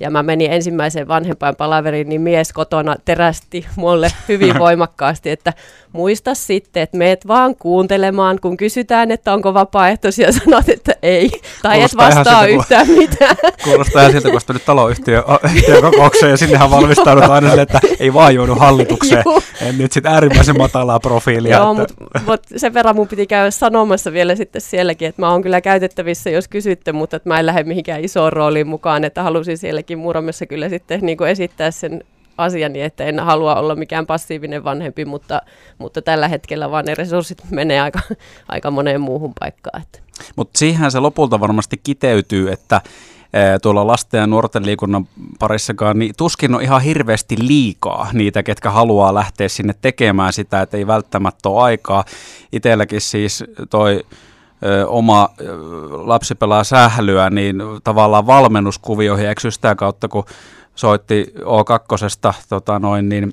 ja 0.00 0.10
mä 0.10 0.22
menin 0.22 0.52
ensimmäiseen 0.52 1.08
vanhempain 1.08 1.56
palaveriin, 1.56 2.08
niin 2.08 2.20
mies 2.20 2.52
kotona 2.52 2.96
terästi 3.04 3.66
mulle 3.76 4.12
hyvin 4.28 4.58
voimakkaasti, 4.64 5.30
että 5.30 5.52
muista 5.92 6.34
sitten, 6.34 6.82
että 6.82 6.96
meet 6.96 7.26
vaan 7.26 7.56
kuuntelemaan, 7.56 8.38
kun 8.40 8.56
kysytään, 8.56 9.10
että 9.10 9.32
onko 9.32 9.54
vapaaehtoisia, 9.54 10.32
sanot, 10.44 10.68
että 10.68 10.92
ei, 11.02 11.30
tai 11.62 11.76
kuulostaa 11.76 12.08
et 12.08 12.16
vastaa 12.16 12.42
siltä, 12.42 12.60
yhtään 12.60 12.86
kun, 12.86 12.98
mitään. 12.98 13.36
Kuulostaa 13.64 14.02
ihan 14.02 14.12
siltä, 14.12 14.30
kun 14.30 14.40
nyt 14.48 14.64
taloyhtiön 14.64 15.24
kokoukseen, 15.80 16.30
ja 16.30 16.36
sinnehän 16.36 16.70
valmistaudut 16.70 17.24
aina 17.24 17.48
sille, 17.48 17.62
että 17.62 17.80
ei 18.00 18.14
vaan 18.14 18.34
joudu 18.34 18.54
hallitukseen. 18.54 19.24
En 19.60 19.78
nyt 19.78 19.92
sitten 19.92 20.12
äärimmäisen 20.12 20.58
matalaa 20.58 21.00
profiilia. 21.00 21.56
Joo, 21.56 21.72
että... 21.72 21.94
mutta 22.00 22.20
mut 22.26 22.40
sen 22.56 22.74
verran 22.74 22.96
mun 22.96 23.08
piti 23.08 23.26
käydä 23.26 23.50
sanomassa 23.50 24.12
vielä 24.12 24.34
sitten 24.36 24.62
sielläkin, 24.62 25.08
että 25.08 25.22
mä 25.22 25.30
oon 25.30 25.42
kyllä 25.42 25.60
käytettävissä, 25.60 26.30
jos 26.30 26.48
kysytte, 26.48 26.92
mutta 26.92 27.16
että 27.16 27.28
mä 27.28 27.38
en 27.38 27.46
lähde 27.46 27.62
mihinkään 27.62 28.04
isoon 28.04 28.32
rooliin 28.32 28.68
mukaan, 28.68 29.04
että 29.04 29.22
halusin 29.22 29.58
sielläkin 29.58 29.89
Muramessa 29.98 30.46
kyllä 30.46 30.68
sitten 30.68 31.00
niin 31.02 31.18
kuin 31.18 31.30
esittää 31.30 31.70
sen 31.70 32.04
asiani, 32.38 32.82
että 32.82 33.04
en 33.04 33.20
halua 33.20 33.54
olla 33.54 33.74
mikään 33.76 34.06
passiivinen 34.06 34.64
vanhempi, 34.64 35.04
mutta, 35.04 35.42
mutta 35.78 36.02
tällä 36.02 36.28
hetkellä 36.28 36.70
vaan 36.70 36.84
ne 36.84 36.94
resurssit 36.94 37.38
menee 37.50 37.80
aika, 37.80 38.00
aika 38.48 38.70
moneen 38.70 39.00
muuhun 39.00 39.32
paikkaan. 39.40 39.82
Mutta 40.36 40.58
siihen 40.58 40.90
se 40.90 41.00
lopulta 41.00 41.40
varmasti 41.40 41.80
kiteytyy, 41.82 42.52
että 42.52 42.80
tuolla 43.62 43.86
lasten 43.86 44.18
ja 44.18 44.26
nuorten 44.26 44.66
liikunnan 44.66 45.08
parissakaan, 45.38 45.98
niin 45.98 46.14
tuskin 46.16 46.54
on 46.54 46.62
ihan 46.62 46.82
hirveästi 46.82 47.36
liikaa 47.40 48.08
niitä, 48.12 48.42
ketkä 48.42 48.70
haluaa 48.70 49.14
lähteä 49.14 49.48
sinne 49.48 49.74
tekemään 49.82 50.32
sitä, 50.32 50.62
että 50.62 50.76
ei 50.76 50.86
välttämättä 50.86 51.48
ole 51.48 51.62
aikaa. 51.62 52.04
Itselläkin 52.52 53.00
siis 53.00 53.44
toi 53.70 54.04
oma 54.86 55.28
lapsi 55.90 56.34
pelaa 56.34 56.64
sählyä, 56.64 57.30
niin 57.30 57.62
tavallaan 57.84 58.26
valmennuskuvioihin, 58.26 59.28
eikö 59.28 59.50
sitä 59.50 59.74
kautta, 59.74 60.08
kun 60.08 60.24
soitti 60.80 61.32
O2 61.38 62.34
tota 62.48 62.78
noin, 62.78 63.08
niin 63.08 63.32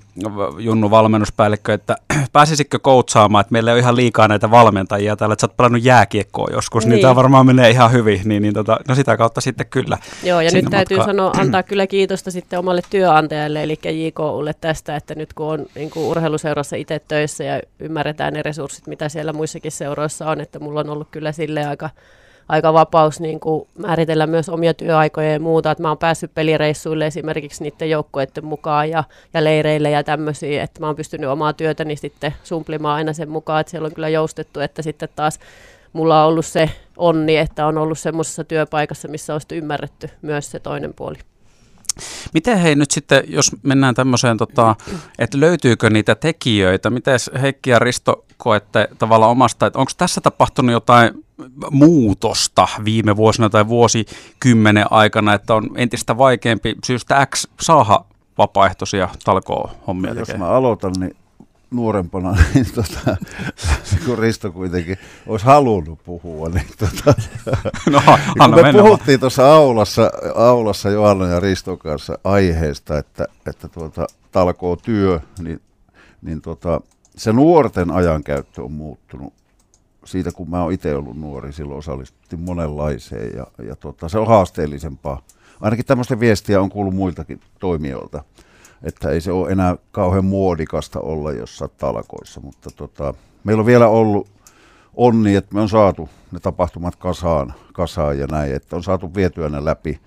Junnu 0.57 0.91
valmennuspäällikkö, 0.91 1.73
että 1.73 1.95
pääsisikö 2.33 2.79
koutsaamaan, 2.79 3.41
että 3.41 3.51
meillä 3.51 3.71
on 3.71 3.77
ihan 3.77 3.95
liikaa 3.95 4.27
näitä 4.27 4.51
valmentajia 4.51 5.15
täällä, 5.15 5.33
että 5.33 5.41
sä 5.41 5.47
oot 5.47 5.57
pelannut 5.57 5.83
jääkiekkoa 5.83 6.47
joskus, 6.51 6.85
niin, 6.85 6.91
niin 6.91 7.01
tämä 7.01 7.15
varmaan 7.15 7.45
menee 7.45 7.69
ihan 7.69 7.91
hyvin, 7.91 8.21
niin, 8.25 8.41
niin 8.41 8.53
tota, 8.53 8.77
no 8.87 8.95
sitä 8.95 9.17
kautta 9.17 9.41
sitten 9.41 9.65
kyllä. 9.69 9.97
Joo, 10.23 10.41
ja 10.41 10.51
nyt 10.53 10.65
täytyy 10.69 10.97
matkaa. 10.97 11.13
sanoa, 11.13 11.31
antaa 11.37 11.63
kyllä 11.69 11.87
kiitosta 11.87 12.31
sitten 12.31 12.59
omalle 12.59 12.81
työnantajalle, 12.89 13.63
eli 13.63 13.79
JKUlle 13.85 14.53
tästä, 14.61 14.95
että 14.95 15.15
nyt 15.15 15.33
kun 15.33 15.47
on 15.47 15.65
niin 15.75 15.89
kuin 15.89 16.05
urheiluseurassa 16.05 16.75
itse 16.75 17.01
töissä 17.07 17.43
ja 17.43 17.61
ymmärretään 17.79 18.33
ne 18.33 18.41
resurssit, 18.41 18.87
mitä 18.87 19.09
siellä 19.09 19.33
muissakin 19.33 19.71
seuroissa 19.71 20.29
on, 20.29 20.41
että 20.41 20.59
mulla 20.59 20.79
on 20.79 20.89
ollut 20.89 21.07
kyllä 21.11 21.31
sille 21.31 21.65
aika 21.65 21.89
aika 22.49 22.73
vapaus 22.73 23.19
niin 23.19 23.39
kuin 23.39 23.67
määritellä 23.77 24.27
myös 24.27 24.49
omia 24.49 24.73
työaikoja 24.73 25.31
ja 25.31 25.39
muuta. 25.39 25.71
Että 25.71 25.81
mä 25.81 25.87
oon 25.87 25.97
päässyt 25.97 26.33
pelireissuille 26.33 27.05
esimerkiksi 27.07 27.63
niiden 27.63 27.89
joukkueiden 27.89 28.45
mukaan 28.45 28.89
ja, 28.89 29.03
ja 29.33 29.43
leireille 29.43 29.89
ja 29.89 30.03
tämmöisiä, 30.03 30.63
että 30.63 30.79
mä 30.79 30.85
oon 30.85 30.95
pystynyt 30.95 31.29
omaa 31.29 31.53
työtäni 31.53 31.95
sitten 31.95 32.33
sumplimaan 32.43 32.95
aina 32.95 33.13
sen 33.13 33.29
mukaan, 33.29 33.61
että 33.61 33.71
siellä 33.71 33.85
on 33.85 33.93
kyllä 33.93 34.09
joustettu, 34.09 34.59
että 34.59 34.81
sitten 34.81 35.09
taas 35.15 35.39
mulla 35.93 36.23
on 36.23 36.27
ollut 36.27 36.45
se 36.45 36.69
onni, 36.97 37.37
että 37.37 37.65
on 37.65 37.77
ollut 37.77 37.99
semmoisessa 37.99 38.43
työpaikassa, 38.43 39.07
missä 39.07 39.33
on 39.33 39.41
ymmärretty 39.51 40.09
myös 40.21 40.51
se 40.51 40.59
toinen 40.59 40.93
puoli. 40.93 41.17
Miten 42.33 42.57
hei 42.57 42.75
nyt 42.75 42.91
sitten, 42.91 43.23
jos 43.27 43.51
mennään 43.63 43.95
tämmöiseen, 43.95 44.37
tota, 44.37 44.75
että 45.19 45.39
löytyykö 45.39 45.89
niitä 45.89 46.15
tekijöitä, 46.15 46.89
miten 46.89 47.19
Heikki 47.41 47.69
ja 47.69 47.79
Risto 47.79 48.25
koette 48.37 48.87
tavallaan 48.97 49.31
omasta, 49.31 49.65
että 49.65 49.79
onko 49.79 49.91
tässä 49.97 50.21
tapahtunut 50.21 50.71
jotain 50.71 51.25
muutosta 51.71 52.67
viime 52.85 53.15
vuosina 53.15 53.49
tai 53.49 53.67
vuosikymmenen 53.67 54.85
aikana, 54.91 55.33
että 55.33 55.55
on 55.55 55.69
entistä 55.75 56.17
vaikeampi 56.17 56.75
syystä 56.85 57.27
X 57.35 57.45
saada 57.61 58.05
vapaaehtoisia 58.37 59.09
talkoo-hommia 59.25 60.13
no, 60.13 60.19
Jos 60.19 60.37
mä 60.37 60.47
aloitan, 60.47 60.93
niin 60.99 61.15
nuorempana, 61.71 62.31
niin 62.53 62.65
tota, 62.75 63.17
kun 64.05 64.17
Risto 64.19 64.51
kuitenkin 64.51 64.97
olisi 65.27 65.45
halunnut 65.45 66.00
puhua, 66.03 66.50
niin 66.50 66.67
tota, 66.77 67.13
no, 67.91 68.01
kun 68.38 68.62
me 68.62 68.74
puhuttiin 68.81 69.19
tuossa 69.19 69.53
aulassa, 69.53 70.12
aulassa 70.36 70.89
Johanna 70.89 71.27
ja 71.27 71.39
Riston 71.39 71.77
kanssa 71.77 72.19
aiheesta, 72.24 72.97
että, 72.97 73.25
että 73.45 73.67
tuota, 73.67 74.07
talkoo 74.31 74.75
työ, 74.75 75.19
niin, 75.39 75.62
niin 76.21 76.41
tota, 76.41 76.81
se 77.15 77.33
nuorten 77.33 77.91
ajankäyttö 77.91 78.63
on 78.63 78.71
muuttunut. 78.71 79.33
Siitä, 80.05 80.31
kun 80.31 80.50
mä 80.50 80.63
oon 80.63 80.74
itse 80.74 80.95
ollut 80.95 81.17
nuori, 81.17 81.53
silloin 81.53 81.77
osallistuttiin 81.77 82.39
monenlaiseen 82.39 83.36
ja, 83.36 83.47
ja 83.67 83.75
tota, 83.75 84.09
se 84.09 84.19
on 84.19 84.27
haasteellisempaa. 84.27 85.21
Ainakin 85.62 85.86
tämmöistä 85.86 86.19
viestiä 86.19 86.62
on 86.62 86.69
kuullut 86.69 86.95
muiltakin 86.95 87.39
toimijoilta 87.59 88.24
että 88.84 89.10
ei 89.10 89.22
se 89.22 89.31
ole 89.31 89.51
enää 89.51 89.75
kauhean 89.91 90.25
muodikasta 90.25 91.00
olla 91.00 91.31
jossain 91.31 91.72
talkoissa, 91.77 92.41
mutta 92.41 92.69
tota, 92.75 93.13
meillä 93.43 93.60
on 93.62 93.65
vielä 93.65 93.88
ollut 93.88 94.27
onni, 94.93 95.36
että 95.36 95.55
me 95.55 95.62
on 95.62 95.69
saatu 95.69 96.10
ne 96.31 96.39
tapahtumat 96.39 96.96
kasaan, 96.96 97.53
kasaan 97.74 98.19
ja 98.19 98.27
näin, 98.31 98.55
että 98.55 98.75
on 98.75 98.84
saatu 98.84 99.15
vietyä 99.15 99.50
ne 99.50 99.65
läpi, 99.65 100.00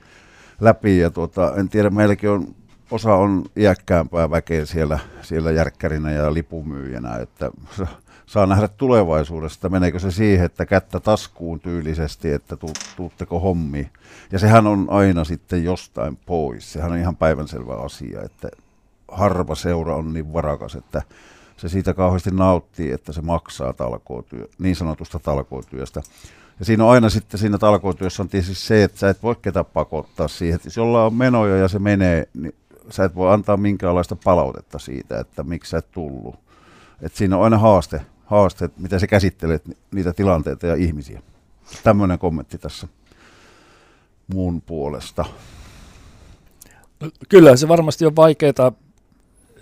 läpi 0.61 0.99
ja 0.99 1.11
tota, 1.11 1.55
en 1.57 1.69
tiedä, 1.69 1.91
meilläkin 1.91 2.31
on, 2.31 2.55
osa 2.91 3.15
on 3.15 3.45
iäkkäämpää 3.57 4.31
väkeä 4.31 4.65
siellä, 4.65 4.99
siellä 5.23 5.51
järkkärinä 5.51 6.11
ja 6.11 6.35
lipumyyjänä, 6.35 7.17
että 7.17 7.51
saa 8.31 8.47
nähdä 8.47 8.69
tulevaisuudesta, 8.69 9.69
meneekö 9.69 9.99
se 9.99 10.11
siihen, 10.11 10.47
että 10.47 10.67
kättä 10.67 11.01
taskuun 11.01 11.61
tyylisesti, 11.61 12.33
että 12.33 12.57
tu, 12.57 12.67
tuutteko 12.97 13.41
hommi. 13.41 13.91
Ja 14.33 14.39
sehän 14.39 14.67
on 14.67 14.87
aina 14.91 15.25
sitten 15.25 15.65
jostain 15.65 16.19
pois. 16.27 16.73
Sehän 16.73 16.93
on 16.93 16.99
ihan 16.99 17.17
päivänselvä 17.17 17.75
asia, 17.75 18.23
että 18.23 18.49
harva 19.09 19.55
seura 19.55 19.97
on 19.97 20.13
niin 20.13 20.33
varakas, 20.33 20.75
että 20.75 21.03
se 21.57 21.69
siitä 21.69 21.95
kauheasti 21.95 22.31
nauttii, 22.31 22.93
että 22.93 23.13
se 23.13 23.21
maksaa 23.21 23.73
talkootyö, 23.73 24.49
niin 24.59 24.77
sanotusta 24.77 25.19
talkootyöstä. 25.19 26.03
Ja 26.59 26.65
siinä 26.65 26.85
on 26.85 26.91
aina 26.91 27.09
sitten 27.09 27.41
siinä 27.41 27.59
talkootyössä 27.59 28.23
on 28.23 28.29
tietysti 28.29 28.55
se, 28.55 28.85
että 28.85 28.99
sä 28.99 29.11
et 29.11 29.23
voi 29.23 29.37
ketä 29.43 29.65
pakottaa 29.65 30.29
siihen. 30.29 30.55
Että 30.55 30.67
jos 30.67 30.77
jolla 30.77 31.07
on 31.07 31.15
menoja 31.15 31.57
ja 31.57 31.69
se 31.69 31.79
menee, 31.79 32.29
niin 32.35 32.55
sä 32.91 33.05
et 33.05 33.15
voi 33.15 33.33
antaa 33.33 33.57
minkäänlaista 33.57 34.17
palautetta 34.25 34.79
siitä, 34.79 35.21
että 35.21 35.43
miksi 35.43 35.71
sä 35.71 35.79
et 35.79 35.91
tullut. 35.93 36.39
Et 37.03 37.15
siinä 37.15 37.37
on 37.37 37.45
aina 37.45 37.59
haaste, 37.59 38.01
haaste, 38.31 38.65
että 38.65 38.81
miten 38.81 39.01
sä 39.01 39.07
käsittelet 39.07 39.63
niitä 39.95 40.13
tilanteita 40.13 40.67
ja 40.67 40.75
ihmisiä. 40.75 41.23
Tämmöinen 41.83 42.19
kommentti 42.19 42.59
tässä 42.59 42.89
mun 44.35 44.63
puolesta. 44.63 45.25
No, 47.01 47.11
kyllä 47.29 47.57
se 47.57 47.69
varmasti 47.69 48.07
on 48.07 48.17
vaikeaa 48.17 48.73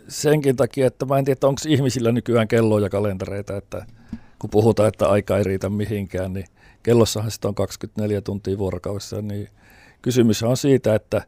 senkin 0.09 0.57
takia, 0.57 0.87
että 0.87 1.07
mä 1.07 1.19
en 1.19 1.25
tiedä, 1.25 1.39
onko 1.43 1.61
ihmisillä 1.69 2.13
nykyään 2.13 2.49
kelloja 2.49 2.87
ja 2.87 2.91
kalentereita, 2.91 3.57
että 3.57 3.87
kun 4.39 4.51
puhutaan, 4.51 4.89
että 4.89 5.09
aika 5.09 5.39
ei 5.39 5.45
riitä 5.45 5.71
mihinkään, 5.71 6.33
niin 6.33 6.47
kellossahan 6.83 7.31
sitä 7.31 7.49
on 7.49 7.55
24 7.55 8.21
tuntia 8.21 8.59
vuorokaudessa, 8.59 9.23
niin 9.23 9.49
kysymys 10.03 10.43
on 10.43 10.57
siitä, 10.57 10.95
että 10.95 11.23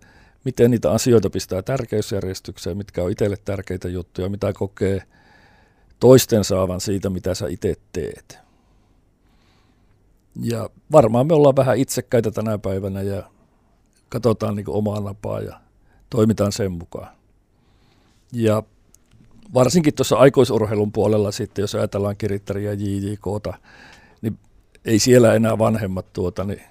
miten 0.44 0.70
niitä 0.70 0.90
asioita 0.90 1.30
pistää 1.30 1.62
tärkeysjärjestykseen, 1.62 2.76
mitkä 2.76 3.02
on 3.02 3.10
itselle 3.10 3.36
tärkeitä 3.44 3.88
juttuja, 3.88 4.28
mitä 4.28 4.52
kokee 4.52 5.02
toisten 6.00 6.44
saavan 6.44 6.80
siitä, 6.80 7.10
mitä 7.10 7.34
sä 7.34 7.48
itse 7.48 7.74
teet. 7.92 8.38
Ja 10.42 10.70
varmaan 10.92 11.26
me 11.26 11.34
ollaan 11.34 11.56
vähän 11.56 11.78
itsekkäitä 11.78 12.30
tänä 12.30 12.58
päivänä 12.58 13.02
ja 13.02 13.22
katsotaan 14.08 14.56
niin 14.56 14.68
omaa 14.68 15.00
napaa 15.00 15.40
ja 15.40 15.60
toimitaan 16.10 16.52
sen 16.52 16.72
mukaan. 16.72 17.08
Ja 18.32 18.62
varsinkin 19.54 19.94
tuossa 19.94 20.16
aikuisurheilun 20.16 20.92
puolella 20.92 21.30
sitten, 21.32 21.62
jos 21.62 21.74
ajatellaan 21.74 22.16
kirittäriä 22.16 22.72
JJKta, 22.72 23.54
niin 24.22 24.38
ei 24.84 24.98
siellä 24.98 25.34
enää 25.34 25.58
vanhemmat 25.58 26.12
tuota, 26.12 26.44
niin 26.44 26.62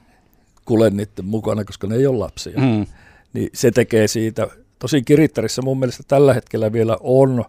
kule 0.65 0.89
niiden 0.89 1.25
mukana, 1.25 1.65
koska 1.65 1.87
ne 1.87 1.95
ei 1.95 2.07
ole 2.07 2.17
lapsia. 2.17 2.59
Mm. 2.59 2.85
Niin 3.33 3.49
se 3.53 3.71
tekee 3.71 4.07
siitä, 4.07 4.47
tosi 4.79 5.01
kirittärissä 5.01 5.61
mun 5.61 5.79
mielestä 5.79 6.03
tällä 6.07 6.33
hetkellä 6.33 6.71
vielä 6.71 6.97
on, 6.99 7.45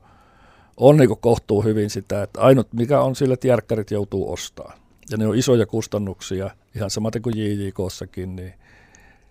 on 0.77 0.97
niin 0.97 1.19
kohtuu 1.21 1.62
hyvin 1.62 1.91
sitä, 1.91 2.23
että 2.23 2.41
ainut 2.41 2.73
mikä 2.73 3.00
on 3.00 3.17
sillä, 3.17 3.35
että 3.35 3.49
järkkärit 3.49 3.91
joutuu 3.91 4.33
ostamaan. 4.33 4.79
Ja 5.11 5.17
ne 5.17 5.27
on 5.27 5.39
isoja 5.39 5.67
kustannuksia, 5.67 6.50
ihan 6.77 6.91
samaten 6.91 7.23
kuin 7.23 7.39
JJKssakin, 7.39 8.37
niin 8.37 8.55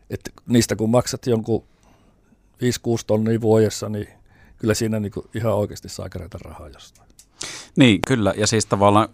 että 0.10 0.31
niistä 0.48 0.75
kun 0.75 0.89
maksat 0.89 1.27
jonkun 1.27 1.63
5-6 1.63 2.63
tonnia 3.08 3.41
vuodessa, 3.41 3.89
niin 3.89 4.08
kyllä 4.58 4.74
siinä 4.74 5.00
niin 5.00 5.12
ihan 5.36 5.53
oikeasti 5.53 5.89
saa 5.89 6.10
kerätä 6.10 6.38
rahaa 6.41 6.69
jostain. 6.69 7.10
Niin, 7.75 8.00
kyllä. 8.08 8.34
Ja 8.38 8.48
siis 8.48 8.65
tavallaan, 8.65 9.10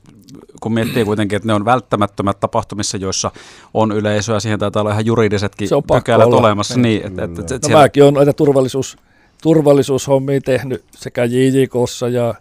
kun 0.62 0.74
miettii 0.74 1.06
kuitenkin, 1.06 1.36
että 1.36 1.48
ne 1.48 1.54
on 1.54 1.66
välttämättömät 1.66 2.40
tapahtumissa, 2.40 2.98
joissa 2.98 3.32
on 3.74 3.92
yleisöä, 3.92 4.40
siihen 4.40 4.60
taitaa 4.60 4.82
olla 4.82 4.92
ihan 4.92 5.06
juridisetkin 5.06 5.70
pykälät 5.94 6.28
olemassa. 6.28 6.80
Niin, 6.80 7.06
että, 7.06 7.24
että, 7.24 7.42
että, 7.42 7.54
no 7.54 7.60
siellä... 7.66 7.82
mäkin 7.82 8.04
olen 8.04 8.14
näitä 8.14 8.34
turvallisuus, 8.34 8.98
turvallisuushommia 9.46 10.42
tehnyt 10.42 10.86
sekä 10.92 11.26
JJKssa 11.26 12.10
ja 12.10 12.36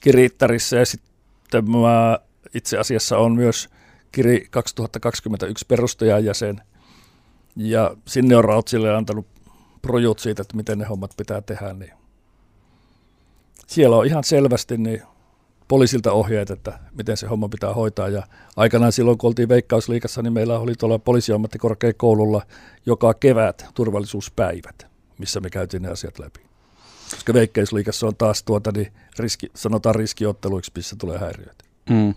Kirittärissä 0.00 0.76
ja 0.76 0.86
sitten 0.86 1.70
mä 1.70 2.18
itse 2.54 2.78
asiassa 2.78 3.18
on 3.18 3.34
myös 3.34 3.68
Kiri 4.12 4.46
2021 4.50 5.64
perustajajäsen 5.68 6.60
ja 7.56 7.96
sinne 8.06 8.36
on 8.36 8.44
Rautsille 8.44 8.96
antanut 8.96 9.26
projut 9.82 10.18
siitä, 10.18 10.42
että 10.42 10.56
miten 10.56 10.78
ne 10.78 10.84
hommat 10.84 11.10
pitää 11.16 11.40
tehdä, 11.40 11.72
niin 11.72 11.92
siellä 13.66 13.96
on 13.96 14.06
ihan 14.06 14.24
selvästi 14.24 14.76
niin 14.76 15.02
poliisilta 15.68 16.12
ohjeet, 16.12 16.50
että 16.50 16.78
miten 16.96 17.16
se 17.16 17.26
homma 17.26 17.48
pitää 17.48 17.74
hoitaa. 17.74 18.08
Ja 18.08 18.22
aikanaan 18.56 18.92
silloin, 18.92 19.18
kun 19.18 19.28
oltiin 19.28 19.48
Veikkausliikassa, 19.48 20.22
niin 20.22 20.32
meillä 20.32 20.58
oli 20.58 20.74
tuolla 20.74 20.98
poliisiammattikorkeakoululla 20.98 22.42
joka 22.86 23.14
kevät 23.14 23.66
turvallisuuspäivät, 23.74 24.87
missä 25.18 25.40
me 25.40 25.50
käytiin 25.50 25.82
ne 25.82 25.88
asiat 25.88 26.18
läpi. 26.18 26.40
Koska 27.10 27.34
Veikkausliikassa 27.34 28.06
on 28.06 28.16
taas 28.16 28.42
tuota, 28.42 28.70
niin 28.72 28.92
riski, 29.18 29.50
sanotaan 29.54 29.94
riskiotteluiksi, 29.94 30.72
missä 30.74 30.96
tulee 30.96 31.18
häiriöitä. 31.18 31.64
Mm. 31.90 32.14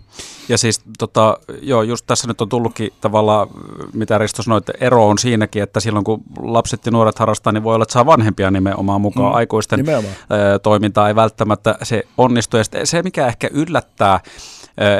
Ja 0.48 0.58
siis 0.58 0.80
tota, 0.98 1.38
joo, 1.62 1.82
just 1.82 2.06
tässä 2.06 2.28
nyt 2.28 2.40
on 2.40 2.48
tullutkin 2.48 2.90
tavallaan, 3.00 3.48
mitä 3.92 4.18
Risto 4.18 4.42
sanoi, 4.42 4.58
että 4.58 4.72
ero 4.80 5.08
on 5.08 5.18
siinäkin, 5.18 5.62
että 5.62 5.80
silloin 5.80 6.04
kun 6.04 6.22
lapset 6.42 6.86
ja 6.86 6.92
nuoret 6.92 7.18
harrastaa, 7.18 7.52
niin 7.52 7.62
voi 7.62 7.74
olla, 7.74 7.82
että 7.82 7.92
saa 7.92 8.06
vanhempia 8.06 8.50
nimenomaan 8.50 9.00
mukaan. 9.00 9.32
Mm. 9.32 9.36
Aikuisten 9.36 9.78
nimenomaan. 9.78 10.14
toimintaa 10.62 11.08
ei 11.08 11.14
välttämättä 11.14 11.78
se 11.82 12.02
onnistu. 12.18 12.56
Ja 12.56 12.64
se, 12.84 13.02
mikä 13.02 13.26
ehkä 13.26 13.48
yllättää, 13.52 14.20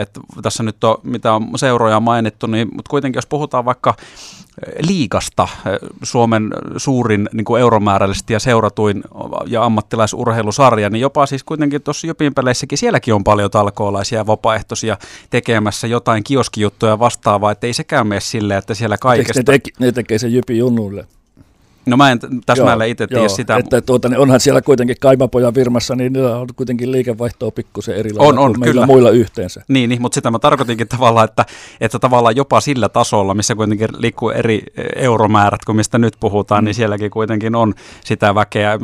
että 0.01 0.21
tässä 0.43 0.63
nyt 0.63 0.85
on, 0.85 0.97
mitä 1.03 1.33
on 1.33 1.49
seuroja 1.57 2.01
mainittu, 2.01 2.47
niin, 2.47 2.69
mutta 2.75 2.91
kuitenkin 2.91 3.19
jos 3.19 3.27
puhutaan 3.27 3.65
vaikka 3.65 3.95
liigasta, 4.89 5.49
Suomen 6.03 6.51
suurin 6.77 7.29
niin 7.33 7.45
kuin 7.45 7.61
euromäärällisesti 7.61 8.33
ja 8.33 8.41
seuratuin 8.41 9.05
ja 9.47 9.65
ammattilaisurheilusarja, 9.65 10.91
niin 10.91 11.01
jopa 11.01 11.27
siis 11.27 11.45
kuitenkin 11.45 11.83
tuossa 11.83 12.07
Jypin 12.07 12.35
peleissäkin 12.35 12.79
sielläkin 12.79 13.15
on 13.15 13.25
paljon 13.25 13.51
talkoolaisia 13.51 14.19
ja 14.19 14.27
vapaaehtoisia 14.27 14.97
tekemässä 15.31 15.87
jotain 15.87 16.25
kioskijuttuja 16.25 16.99
vastaavaa, 16.99 17.53
että 17.53 17.67
ei 17.67 17.73
sekään 17.73 18.07
mene 18.07 18.21
silleen, 18.21 18.59
että 18.59 18.75
siellä 18.75 18.99
kaikesta... 18.99 19.41
Ne, 19.41 19.45
teki, 19.45 19.71
ne 19.79 19.93
tekee 19.93 20.19
sen 20.19 20.33
Jypin 20.33 20.59
junnuille. 20.59 21.07
No 21.87 21.97
mä 21.97 22.11
en 22.11 22.19
täsmälleen 22.47 22.91
itse 22.91 23.07
tiedä 23.07 23.29
sitä. 23.29 23.57
Että 23.57 23.81
tuota, 23.81 24.09
niin 24.09 24.19
onhan 24.19 24.41
siellä 24.41 24.63
kuitenkin 24.63 24.97
Kaimapojan 25.01 25.55
firmassa, 25.55 25.97
niin 25.97 26.13
niillä 26.13 26.39
on 26.39 26.49
kuitenkin 26.57 26.93
liikevaihtoa 26.93 27.51
pikkusen 27.51 27.97
erilainen 27.97 28.39
on, 28.39 28.39
on, 28.39 28.55
kuin 28.55 28.65
kyllä. 28.65 28.87
muilla 28.87 29.11
yhteensä. 29.11 29.63
Niin, 29.69 29.91
niin, 29.91 30.03
mutta 30.03 30.15
sitä 30.15 30.31
mä 30.31 30.39
tarkoitinkin 30.39 30.89
tavallaan, 30.89 31.25
että, 31.25 31.45
että 31.81 31.99
tavallaan 31.99 32.37
jopa 32.37 32.61
sillä 32.61 32.89
tasolla, 32.89 33.35
missä 33.35 33.55
kuitenkin 33.55 33.89
liikkuu 33.99 34.31
eri 34.31 34.63
euromäärät 34.97 35.65
kuin 35.65 35.77
mistä 35.77 35.99
nyt 35.99 36.17
puhutaan, 36.21 36.59
niin 36.59 36.65
mm. 36.65 36.69
niin 36.69 36.75
sielläkin 36.75 37.11
kuitenkin 37.11 37.55
on 37.55 37.75
sitä 38.05 38.35
väkeä, 38.35 38.79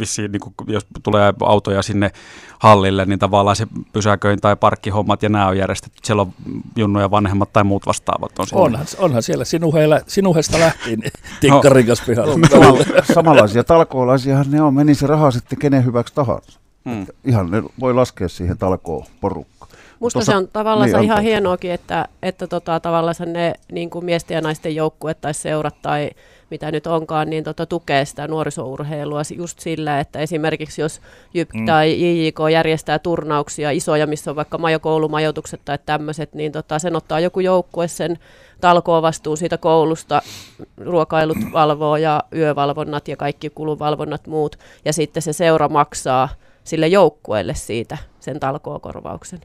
vissiin, 0.00 0.32
niin 0.32 0.40
kuin, 0.40 0.54
jos 0.66 0.86
tulee 1.02 1.34
autoja 1.42 1.82
sinne 1.82 2.10
hallille, 2.58 3.04
niin 3.04 3.18
tavallaan 3.18 3.56
se 3.56 3.66
pysäköin 3.92 4.40
tai 4.40 4.56
parkkihommat 4.56 5.22
ja 5.22 5.28
nämä 5.28 5.46
on 5.46 5.56
järjestetty. 5.56 6.00
Siellä 6.04 6.22
on 6.22 6.32
junnuja 6.76 7.10
vanhemmat 7.10 7.52
tai 7.52 7.64
muut 7.64 7.86
vastaavat. 7.86 8.38
On 8.38 8.46
onhan, 8.52 8.86
onhan 8.98 9.22
siellä 9.22 9.44
sinuheilla, 9.44 10.00
sinuhesta 10.06 10.60
lähtien 10.60 11.02
tikkarin 11.40 11.86
no, 11.88 11.94
pihalla. 12.06 12.36
No, 12.36 12.78
samanlaisia 13.14 13.64
talkoolaisiahan 13.64 14.50
ne 14.50 14.62
on, 14.62 14.74
meni 14.74 14.94
se 14.94 15.06
raha 15.06 15.30
sitten 15.30 15.58
kenen 15.58 15.84
hyväksi 15.84 16.14
tahansa. 16.14 16.60
Hmm. 16.90 17.06
Ihan 17.24 17.50
ne 17.50 17.62
voi 17.80 17.94
laskea 17.94 18.28
siihen 18.28 18.58
talkoon 18.58 19.06
porukkaan. 19.20 19.57
Musta 20.00 20.18
Tossa, 20.18 20.32
se 20.32 20.36
on 20.36 20.48
tavallaan 20.52 20.90
niin, 20.90 21.04
ihan 21.04 21.22
hienoakin, 21.22 21.70
että, 21.70 22.08
että 22.22 22.46
tota, 22.46 22.80
tavallaan 22.80 23.14
ne 23.26 23.52
niin 23.72 23.90
kuin 23.90 24.04
miesten 24.04 24.34
ja 24.34 24.40
naisten 24.40 24.74
joukkuet 24.74 25.20
tai 25.20 25.34
seurat 25.34 25.74
tai 25.82 26.10
mitä 26.50 26.70
nyt 26.70 26.86
onkaan, 26.86 27.30
niin 27.30 27.44
tota, 27.44 27.66
tukee 27.66 28.04
sitä 28.04 28.28
nuorisourheilua 28.28 29.22
just 29.36 29.58
sillä, 29.60 30.00
että 30.00 30.18
esimerkiksi 30.18 30.80
jos 30.80 31.00
JYP 31.34 31.52
mm. 31.54 31.66
tai 31.66 31.90
JJK 32.00 32.38
järjestää 32.52 32.98
turnauksia 32.98 33.70
isoja, 33.70 34.06
missä 34.06 34.30
on 34.30 34.36
vaikka 34.36 34.58
majokoulumajoitukset 34.58 35.60
tai 35.64 35.78
tämmöiset, 35.86 36.34
niin 36.34 36.52
tota, 36.52 36.78
sen 36.78 36.96
ottaa 36.96 37.20
joku 37.20 37.40
joukkue 37.40 37.88
sen 37.88 38.18
talkoon 38.60 39.02
vastuu 39.02 39.36
siitä 39.36 39.58
koulusta, 39.58 40.22
ruokailut 40.76 41.38
valvoo 41.52 41.96
ja 41.96 42.24
yövalvonnat 42.34 43.08
ja 43.08 43.16
kaikki 43.16 43.50
kuluvalvonnat 43.50 44.26
muut, 44.26 44.58
ja 44.84 44.92
sitten 44.92 45.22
se 45.22 45.32
seura 45.32 45.68
maksaa 45.68 46.28
sille 46.64 46.88
joukkueelle 46.88 47.54
siitä 47.54 47.98
sen 48.20 48.40
talkookorvauksen. 48.40 49.40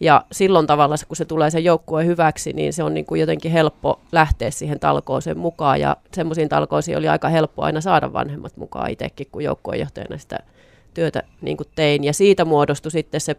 Ja 0.00 0.24
silloin 0.32 0.66
tavallaan, 0.66 0.98
kun 1.08 1.16
se 1.16 1.24
tulee 1.24 1.50
sen 1.50 1.64
joukkueen 1.64 2.06
hyväksi, 2.06 2.52
niin 2.52 2.72
se 2.72 2.82
on 2.82 2.94
niin 2.94 3.06
kuin 3.06 3.20
jotenkin 3.20 3.52
helppo 3.52 4.00
lähteä 4.12 4.50
siihen 4.50 4.80
talkooseen 4.80 5.38
mukaan. 5.38 5.80
Ja 5.80 5.96
semmoisiin 6.14 6.48
talkoisiin 6.48 6.98
oli 6.98 7.08
aika 7.08 7.28
helppo 7.28 7.62
aina 7.62 7.80
saada 7.80 8.12
vanhemmat 8.12 8.56
mukaan 8.56 8.90
itsekin, 8.90 9.26
kun 9.32 9.44
joukkueenjohtajana 9.44 10.18
sitä 10.18 10.38
työtä 10.94 11.22
niin 11.42 11.56
kuin 11.56 11.66
tein. 11.74 12.04
Ja 12.04 12.12
siitä 12.12 12.44
muodostui 12.44 12.90
sitten 12.90 13.20
se 13.20 13.36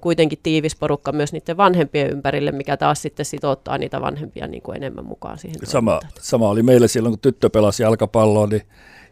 kuitenkin 0.00 0.38
tiivis 0.42 0.76
porukka 0.76 1.12
myös 1.12 1.32
niiden 1.32 1.56
vanhempien 1.56 2.10
ympärille, 2.10 2.52
mikä 2.52 2.76
taas 2.76 3.02
sitten 3.02 3.26
sitouttaa 3.26 3.78
niitä 3.78 4.00
vanhempia 4.00 4.46
niin 4.46 4.62
kuin 4.62 4.76
enemmän 4.76 5.04
mukaan 5.04 5.38
siihen 5.38 5.60
sama, 5.64 6.00
sama 6.20 6.48
oli 6.48 6.62
meille 6.62 6.88
silloin, 6.88 7.12
kun 7.12 7.20
tyttö 7.20 7.50
pelasi 7.50 7.82
jalkapalloa, 7.82 8.46
niin 8.46 8.62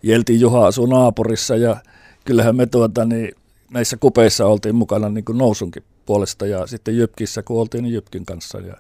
Jelti 0.03 0.41
Juha 0.41 0.67
asui 0.67 0.89
naapurissa 0.89 1.57
ja 1.57 1.77
kyllähän 2.25 2.57
me 2.57 2.67
tuota, 2.67 3.05
niin 3.05 3.33
näissä 3.71 3.97
kupeissa 3.97 4.47
oltiin 4.47 4.75
mukana 4.75 5.09
niin 5.09 5.25
kuin 5.25 5.39
nousunkin 5.39 5.83
puolesta 6.09 6.47
ja 6.47 6.67
sitten 6.67 6.97
Jypkissä, 6.97 7.43
kun 7.43 7.61
oltiin 7.61 7.85
niin 7.85 7.95
Jypkin 7.95 8.27
kanssa. 8.27 8.59
Ja 8.59 8.75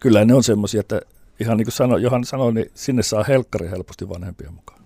kyllä 0.00 0.24
ne 0.24 0.34
on 0.34 0.42
semmoisia, 0.42 0.80
että 0.80 1.00
ihan 1.40 1.56
niin 1.56 1.66
kuin 1.66 1.72
sano, 1.72 1.96
Johan 1.96 2.24
sanoi, 2.24 2.54
niin 2.54 2.70
sinne 2.74 3.02
saa 3.02 3.24
helkkari 3.28 3.70
helposti 3.70 4.08
vanhempia 4.08 4.50
mukaan. 4.50 4.82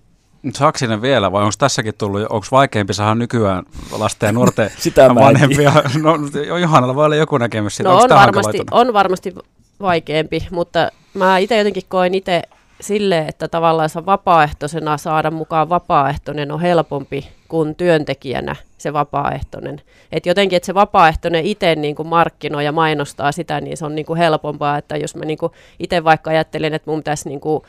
Saako 0.54 0.78
sinne 0.78 1.02
vielä 1.02 1.32
vai 1.32 1.42
onko 1.42 1.54
tässäkin 1.58 1.94
tullut, 1.98 2.22
onko 2.22 2.46
vaikeampi 2.52 2.94
saada 2.94 3.14
nykyään 3.14 3.64
lasten 3.98 4.26
ja 4.26 4.32
nuorten 4.32 4.70
Sitä 4.78 5.14
vanhempia? 5.14 5.72
No, 6.02 6.16
Johannalla 6.60 6.94
voi 6.94 7.04
olla 7.04 7.16
joku 7.16 7.38
näkemys 7.38 7.76
siitä. 7.76 7.90
No 7.90 7.96
on 7.96 8.08
varmasti, 8.10 8.58
on 8.70 8.92
varmasti 8.92 9.34
vaikeampi, 9.80 10.46
mutta 10.50 10.90
mä 11.14 11.38
itse 11.38 11.58
jotenkin 11.58 11.82
koen 11.88 12.14
itse 12.14 12.42
sille, 12.80 13.18
että 13.18 13.48
tavallaan 13.48 13.90
vapaaehtoisena 14.06 14.96
saada 14.96 15.30
mukaan 15.30 15.68
vapaaehtoinen 15.68 16.52
on 16.52 16.60
helpompi 16.60 17.28
kuin 17.48 17.74
työntekijänä 17.74 18.56
se 18.78 18.92
vapaaehtoinen. 18.92 19.80
Et 20.12 20.26
jotenkin, 20.26 20.56
että 20.56 20.66
se 20.66 20.74
vapaaehtoinen 20.74 21.44
itse 21.46 21.74
niin 21.74 21.94
kuin 21.94 22.08
markkinoi 22.08 22.64
ja 22.64 22.72
mainostaa 22.72 23.32
sitä, 23.32 23.60
niin 23.60 23.76
se 23.76 23.84
on 23.84 23.94
niin 23.94 24.06
kuin 24.06 24.18
helpompaa, 24.18 24.78
että 24.78 24.96
jos 24.96 25.16
mä 25.16 25.24
niin 25.24 25.38
kuin 25.38 25.52
itse 25.78 26.04
vaikka 26.04 26.30
ajattelin, 26.30 26.74
että 26.74 26.90
mun 26.90 27.00
pitäisi 27.00 27.28
niin 27.28 27.40
kuin, 27.40 27.62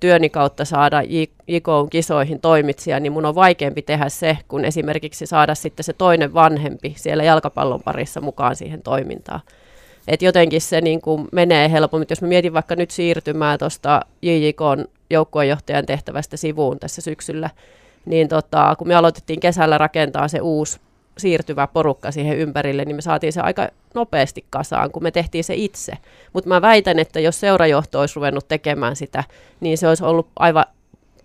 työni 0.00 0.28
kautta 0.28 0.64
saada 0.64 1.02
JKOn 1.48 1.90
kisoihin 1.90 2.40
toimitsija, 2.40 3.00
niin 3.00 3.12
mun 3.12 3.26
on 3.26 3.34
vaikeampi 3.34 3.82
tehdä 3.82 4.08
se, 4.08 4.38
kun 4.48 4.64
esimerkiksi 4.64 5.26
saada 5.26 5.54
sitten 5.54 5.84
se 5.84 5.92
toinen 5.92 6.34
vanhempi 6.34 6.94
siellä 6.96 7.24
jalkapallon 7.24 7.82
parissa 7.82 8.20
mukaan 8.20 8.56
siihen 8.56 8.82
toimintaan. 8.82 9.40
Et 10.08 10.22
jotenkin 10.22 10.60
se 10.60 10.80
niin 10.80 11.00
kuin 11.00 11.28
menee 11.32 11.70
helpommin. 11.70 12.06
Jos 12.10 12.22
mä 12.22 12.28
mietin 12.28 12.52
vaikka 12.52 12.76
nyt 12.76 12.90
siirtymää 12.90 13.58
tuosta 13.58 14.00
JJKn 14.22 14.84
joukkueenjohtajan 15.10 15.86
tehtävästä 15.86 16.36
sivuun 16.36 16.78
tässä 16.78 17.02
syksyllä, 17.02 17.50
niin 18.04 18.28
tota, 18.28 18.74
kun 18.78 18.88
me 18.88 18.94
aloitettiin 18.94 19.40
kesällä 19.40 19.78
rakentaa 19.78 20.28
se 20.28 20.40
uusi 20.40 20.80
siirtyvä 21.18 21.66
porukka 21.66 22.12
siihen 22.12 22.38
ympärille, 22.38 22.84
niin 22.84 22.96
me 22.96 23.02
saatiin 23.02 23.32
se 23.32 23.40
aika 23.40 23.68
nopeasti 23.94 24.44
kasaan, 24.50 24.90
kun 24.90 25.02
me 25.02 25.10
tehtiin 25.10 25.44
se 25.44 25.54
itse. 25.54 25.92
Mutta 26.32 26.48
mä 26.48 26.62
väitän, 26.62 26.98
että 26.98 27.20
jos 27.20 27.40
seurajohto 27.40 28.00
olisi 28.00 28.16
ruvennut 28.16 28.48
tekemään 28.48 28.96
sitä, 28.96 29.24
niin 29.60 29.78
se 29.78 29.88
olisi 29.88 30.04
ollut 30.04 30.28
aivan 30.38 30.64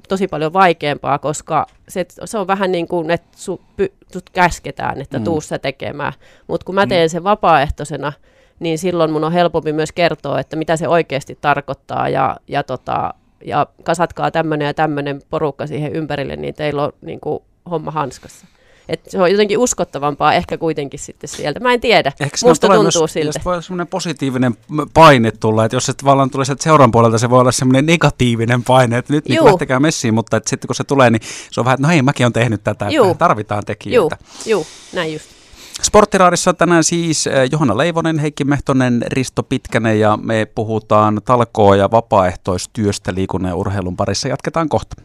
tosi 0.09 0.27
paljon 0.27 0.53
vaikeampaa, 0.53 1.19
koska 1.19 1.67
se, 1.87 2.05
se 2.25 2.37
on 2.37 2.47
vähän 2.47 2.71
niin 2.71 2.87
kuin, 2.87 3.11
että 3.11 3.27
sut, 3.35 3.61
py, 3.77 3.93
sut 4.13 4.29
käsketään, 4.29 5.01
että 5.01 5.17
mm. 5.17 5.23
tuu 5.23 5.41
se 5.41 5.59
tekemään. 5.59 6.13
Mutta 6.47 6.65
kun 6.65 6.75
mä 6.75 6.85
mm. 6.85 6.89
teen 6.89 7.09
sen 7.09 7.23
vapaaehtoisena, 7.23 8.13
niin 8.61 8.77
silloin 8.77 9.11
mun 9.11 9.23
on 9.23 9.31
helpompi 9.31 9.73
myös 9.73 9.91
kertoa, 9.91 10.39
että 10.39 10.55
mitä 10.55 10.77
se 10.77 10.87
oikeasti 10.87 11.37
tarkoittaa 11.41 12.09
ja, 12.09 12.37
ja, 12.47 12.63
tota, 12.63 13.13
ja 13.45 13.67
kasatkaa 13.83 14.31
tämmöinen 14.31 14.65
ja 14.65 14.73
tämmöinen 14.73 15.21
porukka 15.29 15.67
siihen 15.67 15.93
ympärille, 15.93 16.35
niin 16.35 16.53
teillä 16.53 16.83
on 16.83 16.93
niin 17.01 17.19
kuin, 17.19 17.43
homma 17.69 17.91
hanskassa. 17.91 18.47
Et 18.89 19.01
se 19.07 19.21
on 19.21 19.31
jotenkin 19.31 19.57
uskottavampaa 19.57 20.33
ehkä 20.33 20.57
kuitenkin 20.57 20.99
sitten 20.99 21.27
sieltä. 21.27 21.59
Mä 21.59 21.73
en 21.73 21.81
tiedä. 21.81 22.11
Ehkä 22.19 22.37
Musta 22.43 22.67
tuntuu 22.67 23.01
myös, 23.01 23.13
siltä. 23.13 23.39
voi 23.45 23.53
olla 23.53 23.61
semmoinen 23.61 23.87
positiivinen 23.87 24.57
paine 24.93 25.31
tulla, 25.31 25.65
että 25.65 25.75
jos 25.75 25.85
se 25.85 25.93
tavallaan 25.93 26.29
tulee 26.29 26.45
sieltä 26.45 26.63
seuran 26.63 26.91
puolelta, 26.91 27.17
se 27.17 27.29
voi 27.29 27.39
olla 27.39 27.51
semmoinen 27.51 27.85
negatiivinen 27.85 28.63
paine, 28.63 28.97
että 28.97 29.13
nyt 29.13 29.27
niin 29.27 29.45
lähtekää 29.45 29.79
messiin, 29.79 30.13
mutta 30.13 30.37
että 30.37 30.49
sitten 30.49 30.67
kun 30.67 30.75
se 30.75 30.83
tulee, 30.83 31.09
niin 31.09 31.21
se 31.51 31.61
on 31.61 31.65
vähän, 31.65 31.75
että 31.75 31.87
no 31.87 31.91
hei, 31.91 32.01
mäkin 32.01 32.25
on 32.25 32.33
tehnyt 32.33 32.63
tätä, 32.63 32.87
että 32.87 33.13
tarvitaan 33.17 33.63
tekijöitä. 33.65 34.17
Joo, 34.45 34.65
näin 34.93 35.13
just. 35.13 35.40
Sporttiraadissa 35.81 36.53
tänään 36.53 36.83
siis 36.83 37.27
eh, 37.27 37.49
Johanna 37.51 37.77
Leivonen, 37.77 38.19
Heikki 38.19 38.43
Mehtonen, 38.43 39.03
Risto 39.07 39.43
Pitkänen 39.43 39.99
ja 39.99 40.17
me 40.17 40.45
puhutaan 40.45 41.21
talkoo- 41.25 41.75
ja 41.75 41.91
vapaaehtoistyöstä 41.91 43.13
liikunnan 43.13 43.49
ja 43.49 43.55
urheilun 43.55 43.97
parissa. 43.97 44.27
Jatketaan 44.27 44.69
kohta. 44.69 44.95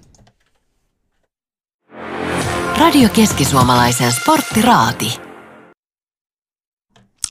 Radio 2.80 3.08
Keski-Suomalaisen 3.08 4.12
Sporttiraati. 4.12 5.20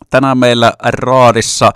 Tänään 0.10 0.38
meillä 0.38 0.74
Raadissa 0.84 1.72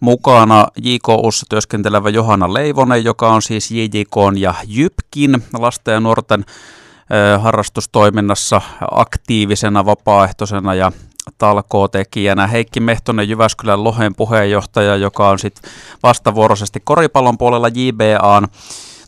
mukana 0.00 0.66
JKUssa 0.82 1.46
työskentelevä 1.48 2.08
Johanna 2.08 2.54
Leivonen, 2.54 3.04
joka 3.04 3.32
on 3.32 3.42
siis 3.42 3.70
JJK 3.70 4.16
ja 4.38 4.54
JYPKin 4.66 5.42
lasten 5.58 5.92
ja 5.92 6.00
nuorten 6.00 6.44
harrastustoiminnassa 7.38 8.60
aktiivisena, 8.90 9.86
vapaaehtoisena 9.86 10.74
ja 10.74 10.92
talkootekijänä. 11.38 12.46
Heikki 12.46 12.80
Mehtonen, 12.80 13.28
Jyväskylän 13.28 13.84
Lohen 13.84 14.14
puheenjohtaja, 14.14 14.96
joka 14.96 15.28
on 15.28 15.38
sitten 15.38 15.70
vastavuoroisesti 16.02 16.80
koripallon 16.84 17.38
puolella 17.38 17.68
JBAn 17.68 18.48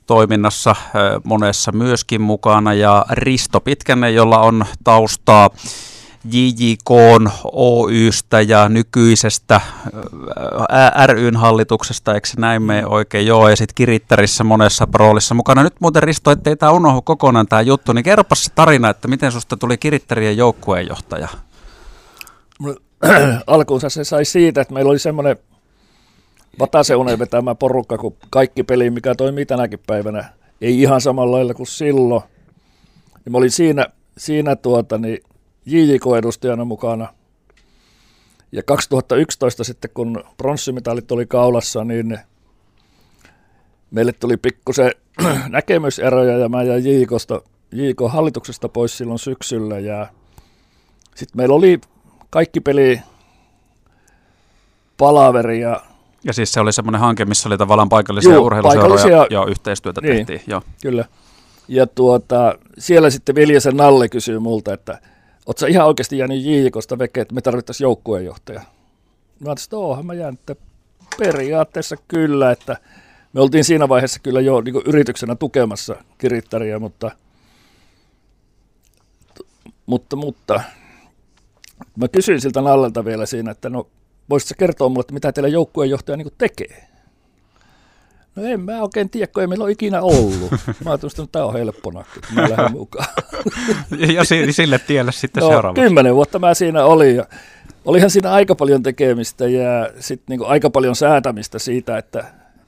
toiminnassa 0.07 0.77
monessa 1.25 1.73
myöskin 1.73 2.21
mukana 2.21 2.75
ja 2.75 3.05
Risto 3.11 3.61
Pitkänen, 3.61 4.15
jolla 4.15 4.39
on 4.39 4.65
taustaa 4.85 5.51
JJK 6.33 6.91
Oystä 7.53 8.41
ja 8.41 8.69
nykyisestä 8.69 9.61
ryn 11.07 11.37
hallituksesta, 11.37 12.15
eikö 12.15 12.29
se 12.29 12.41
näin 12.41 12.63
mene 12.63 12.87
oikein? 12.87 13.27
Joo, 13.27 13.49
ja 13.49 13.57
sitten 13.57 13.75
Kirittärissä 13.75 14.45
monessa 14.45 14.89
roolissa 14.95 15.35
mukana. 15.35 15.63
Nyt 15.63 15.81
muuten 15.81 16.03
Risto, 16.03 16.31
ettei 16.31 16.57
tämä 16.57 16.73
unohdu 16.73 17.03
kokonaan 17.03 17.47
tämä 17.47 17.63
juttu, 17.63 17.93
niin 17.93 18.05
kerropas 18.05 18.45
se 18.45 18.51
tarina, 18.55 18.91
että 18.91 19.09
miten 19.09 19.33
susta 19.33 19.57
tuli 19.57 19.79
Kirittärien 19.79 20.37
joukkueenjohtaja? 20.37 21.29
Alkuunsa 23.47 23.89
se 23.89 24.05
sai 24.05 24.25
siitä, 24.25 24.61
että 24.61 24.75
meillä 24.75 24.91
oli 24.91 24.99
semmoinen 24.99 25.37
Vataseunen 26.59 27.19
vetämä 27.19 27.55
porukka 27.55 27.99
kuin 27.99 28.17
kaikki 28.31 28.63
peli, 28.63 28.91
mikä 28.91 29.15
toimii 29.15 29.47
tänäkin 29.47 29.81
päivänä. 29.87 30.25
Ei 30.61 30.83
ihan 30.83 31.01
samalla 31.01 31.37
lailla 31.37 31.55
kuin 31.55 31.67
silloin. 31.67 32.23
Ja 33.25 33.31
mä 33.31 33.39
olin 33.39 33.51
siinä, 33.51 33.87
siinä 34.19 34.57
tuota, 34.57 34.99
niin 34.99 35.19
JJK-edustajana 35.67 36.65
mukana. 36.65 37.09
Ja 38.53 38.63
2011 38.63 39.65
sitten, 39.65 39.91
kun 39.95 40.25
pronssimitalit 40.37 41.13
oli 41.13 41.27
kaulassa, 41.27 41.85
niin 41.85 42.19
meille 43.91 44.13
tuli 44.13 44.37
pikkusen 44.37 44.91
näkemyseroja 45.49 46.39
ja 46.39 46.49
mä 46.49 46.63
jäin 46.63 46.85
JJKsta, 46.85 47.41
JJK-hallituksesta 47.73 48.69
pois 48.69 48.99
silloin 48.99 49.19
syksyllä. 49.19 49.79
Ja 49.79 50.07
sitten 51.15 51.37
meillä 51.37 51.55
oli 51.55 51.81
kaikki 52.31 52.61
peli 52.61 53.01
palaveri 54.97 55.61
ja 55.61 55.83
ja 56.25 56.33
siis 56.33 56.53
se 56.53 56.61
oli 56.61 56.73
semmoinen 56.73 57.01
hanke, 57.01 57.25
missä 57.25 57.49
oli 57.49 57.59
tavallaan 57.59 57.89
paikallisia 57.89 58.35
Juu, 58.35 58.47
urheiluseuroja 58.47 59.27
ja 59.31 59.45
yhteistyötä 59.45 60.01
niin, 60.01 60.27
tehtiin. 60.27 60.53
Joo. 60.53 60.63
Kyllä. 60.83 61.05
Ja 61.69 61.87
tuota, 61.87 62.59
siellä 62.79 63.11
sitten 63.11 63.35
Viljasen 63.35 63.77
Nalle 63.77 64.09
kysyi 64.09 64.39
multa, 64.39 64.75
että 64.75 64.99
Oletko 65.47 65.67
ihan 65.67 65.87
oikeasti 65.87 66.19
jäänyt 66.19 66.45
Jiikosta 66.45 66.99
veke, 66.99 67.21
että 67.21 67.35
me 67.35 67.41
tarvittaisiin 67.41 67.85
joukkueenjohtaja? 67.85 68.61
Mä 68.61 69.49
ajattelin, 69.49 69.67
että 69.67 69.77
oohan 69.77 70.07
mä 70.07 70.15
jään, 70.15 70.35
että 70.35 70.57
periaatteessa 71.19 71.97
kyllä, 72.09 72.51
että 72.51 72.77
me 73.33 73.41
oltiin 73.41 73.65
siinä 73.65 73.89
vaiheessa 73.89 74.21
kyllä 74.21 74.41
jo 74.41 74.61
niin 74.61 74.83
yrityksenä 74.87 75.35
tukemassa 75.35 75.97
kirittäriä, 76.19 76.79
mutta, 76.79 77.11
mutta, 79.87 80.17
mutta 80.17 80.61
mä 81.97 82.09
kysyin 82.09 82.41
siltä 82.41 82.61
Nallelta 82.61 83.05
vielä 83.05 83.27
siinä, 83.27 83.51
että 83.51 83.71
no 83.71 83.87
voisitko 84.31 84.55
kertoa 84.59 84.89
mulle, 84.89 85.01
että 85.01 85.15
mitä 85.15 85.33
teillä 85.33 85.49
joukkueenjohtaja 85.49 86.17
niin 86.17 86.29
tekee? 86.39 86.96
No 88.37 88.45
en 88.45 88.61
mä 88.61 88.83
oikein 88.83 89.11
tiedä, 89.11 89.27
kun 89.27 89.41
ei 89.41 89.47
meillä 89.47 89.65
ole 89.65 89.73
ikinä 89.73 90.03
ollut. 90.03 90.51
Mä 90.85 90.91
ajattelin, 90.91 91.13
että 91.13 91.27
tämä 91.33 91.45
on 91.45 91.53
helppona, 91.53 92.01
että 92.01 92.35
mä 92.35 92.51
lähden 92.51 92.73
mukaan. 92.73 93.07
ja 94.15 94.25
sille 94.51 94.79
tielle 94.79 95.13
sitten 95.13 95.41
no, 95.41 95.49
seuraavaksi. 95.49 95.83
Kymmenen 95.83 96.15
vuotta 96.15 96.39
mä 96.39 96.55
siinä 96.55 96.85
olin 96.85 97.17
ja 97.17 97.25
olihan 97.85 98.11
siinä 98.11 98.33
aika 98.33 98.55
paljon 98.55 98.83
tekemistä 98.83 99.49
ja 99.49 99.91
sitten 100.01 100.39
niin 100.39 100.49
aika 100.49 100.71
paljon 100.71 100.97
säätämistä 100.97 101.59
siitä, 101.59 101.99
että 101.99 102.25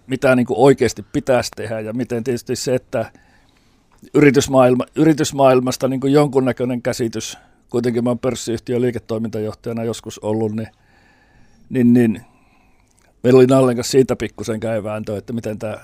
mitä 0.06 0.36
niin 0.36 0.46
oikeasti 0.50 1.04
pitäisi 1.12 1.50
tehdä 1.56 1.80
ja 1.80 1.92
miten 1.92 2.24
tietysti 2.24 2.56
se, 2.56 2.74
että 2.74 3.12
yritysmaailma, 4.14 4.84
yritysmaailmasta 4.94 5.88
niin 5.88 6.00
jonkunnäköinen 6.04 6.82
käsitys, 6.82 7.38
kuitenkin 7.70 8.04
mä 8.04 8.10
oon 8.10 8.18
pörssiyhtiön 8.18 8.82
liiketoimintajohtajana 8.82 9.84
joskus 9.84 10.18
ollut, 10.18 10.52
niin, 10.56 10.68
niin, 11.70 11.92
niin 11.92 12.22
meillä 13.28 13.38
oli 13.38 13.46
Nallen 13.46 13.76
kanssa 13.76 13.90
siitä 13.90 14.16
pikkusen 14.16 14.60
käyvääntö, 14.60 15.18
että 15.18 15.32
miten 15.32 15.58
tämä 15.58 15.78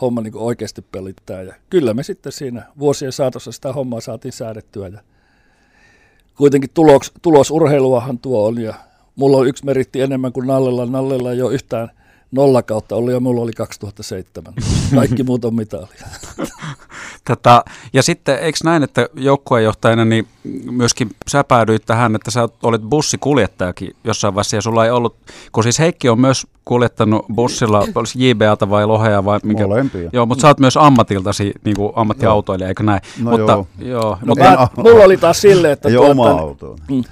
homma 0.00 0.20
niin 0.20 0.36
oikeasti 0.36 0.82
pelittää. 0.92 1.42
Ja 1.42 1.54
kyllä 1.70 1.94
me 1.94 2.02
sitten 2.02 2.32
siinä 2.32 2.62
vuosien 2.78 3.12
saatossa 3.12 3.52
sitä 3.52 3.72
hommaa 3.72 4.00
saatiin 4.00 4.32
säädettyä. 4.32 4.88
Ja 4.88 5.00
kuitenkin 6.36 6.70
tulos, 6.74 7.12
tulosurheiluahan 7.22 8.18
tuo 8.18 8.46
on 8.46 8.62
ja 8.62 8.74
mulla 9.16 9.36
on 9.36 9.46
yksi 9.46 9.64
meritti 9.64 10.00
enemmän 10.00 10.32
kuin 10.32 10.46
Nallella. 10.46 10.86
Nallella 10.86 11.32
ei 11.32 11.42
ole 11.42 11.54
yhtään 11.54 11.90
nolla 12.30 12.62
kautta 12.62 12.96
ollut 12.96 13.12
ja 13.12 13.20
mulla 13.20 13.42
oli 13.42 13.52
2007. 13.52 14.54
Kaikki 14.94 15.22
muut 15.22 15.44
on 15.44 15.54
mitalia. 15.54 15.88
Tätä, 17.24 17.64
ja 17.92 18.02
sitten 18.02 18.38
eikö 18.38 18.58
näin, 18.64 18.82
että 18.82 19.08
joukkueenjohtajana 19.14 20.04
niin 20.04 20.26
myöskin 20.70 21.10
sä 21.28 21.44
päädyit 21.44 21.86
tähän, 21.86 22.14
että 22.14 22.30
sä 22.30 22.48
olit 22.62 22.82
bussikuljettajakin 22.82 23.96
jossain 24.04 24.34
vaiheessa 24.34 24.56
ja 24.56 24.62
sulla 24.62 24.84
ei 24.84 24.90
ollut, 24.90 25.16
kun 25.52 25.62
siis 25.62 25.78
Heikki 25.78 26.08
on 26.08 26.20
myös 26.20 26.46
kuljettanut 26.64 27.26
bussilla, 27.34 27.86
olisi 27.94 28.28
JBAta 28.28 28.70
vai 28.70 28.86
Lohea 28.86 29.24
vai 29.24 29.40
minkä? 29.42 29.66
Molempia. 29.66 30.10
Joo, 30.12 30.26
mutta 30.26 30.42
sä 30.42 30.48
oot 30.48 30.60
myös 30.60 30.76
ammatiltasi 30.76 31.52
niin 31.64 31.76
kuin 31.76 31.92
ammattiautoilija, 31.96 32.68
eikö 32.68 32.82
näin? 32.82 33.00
No 33.22 33.30
mutta, 33.30 33.52
joo. 33.52 33.66
joo 33.78 34.18
no, 34.22 34.26
mutta, 34.26 34.44
mä, 34.44 34.68
mulla 34.76 35.04
oli 35.04 35.16
taas 35.16 35.40
silleen, 35.40 35.72
että... 35.72 35.88
Ei 35.88 35.94
tuota, 35.94 36.10
oma 36.10 36.30
auto. 36.30 36.76
Mm, 36.90 37.04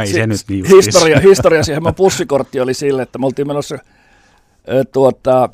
ei 0.00 0.06
se, 0.06 0.12
se 0.12 0.26
nyt 0.26 0.40
niin 0.48 0.64
historia, 0.64 1.20
historia 1.20 1.64
siihen 1.64 1.82
mun 1.82 1.94
bussikortti 1.94 2.60
oli 2.60 2.74
sille, 2.74 3.02
että 3.02 3.18
me 3.18 3.26
oltiin 3.26 3.48
menossa 3.48 3.78
tuota, 4.92 5.48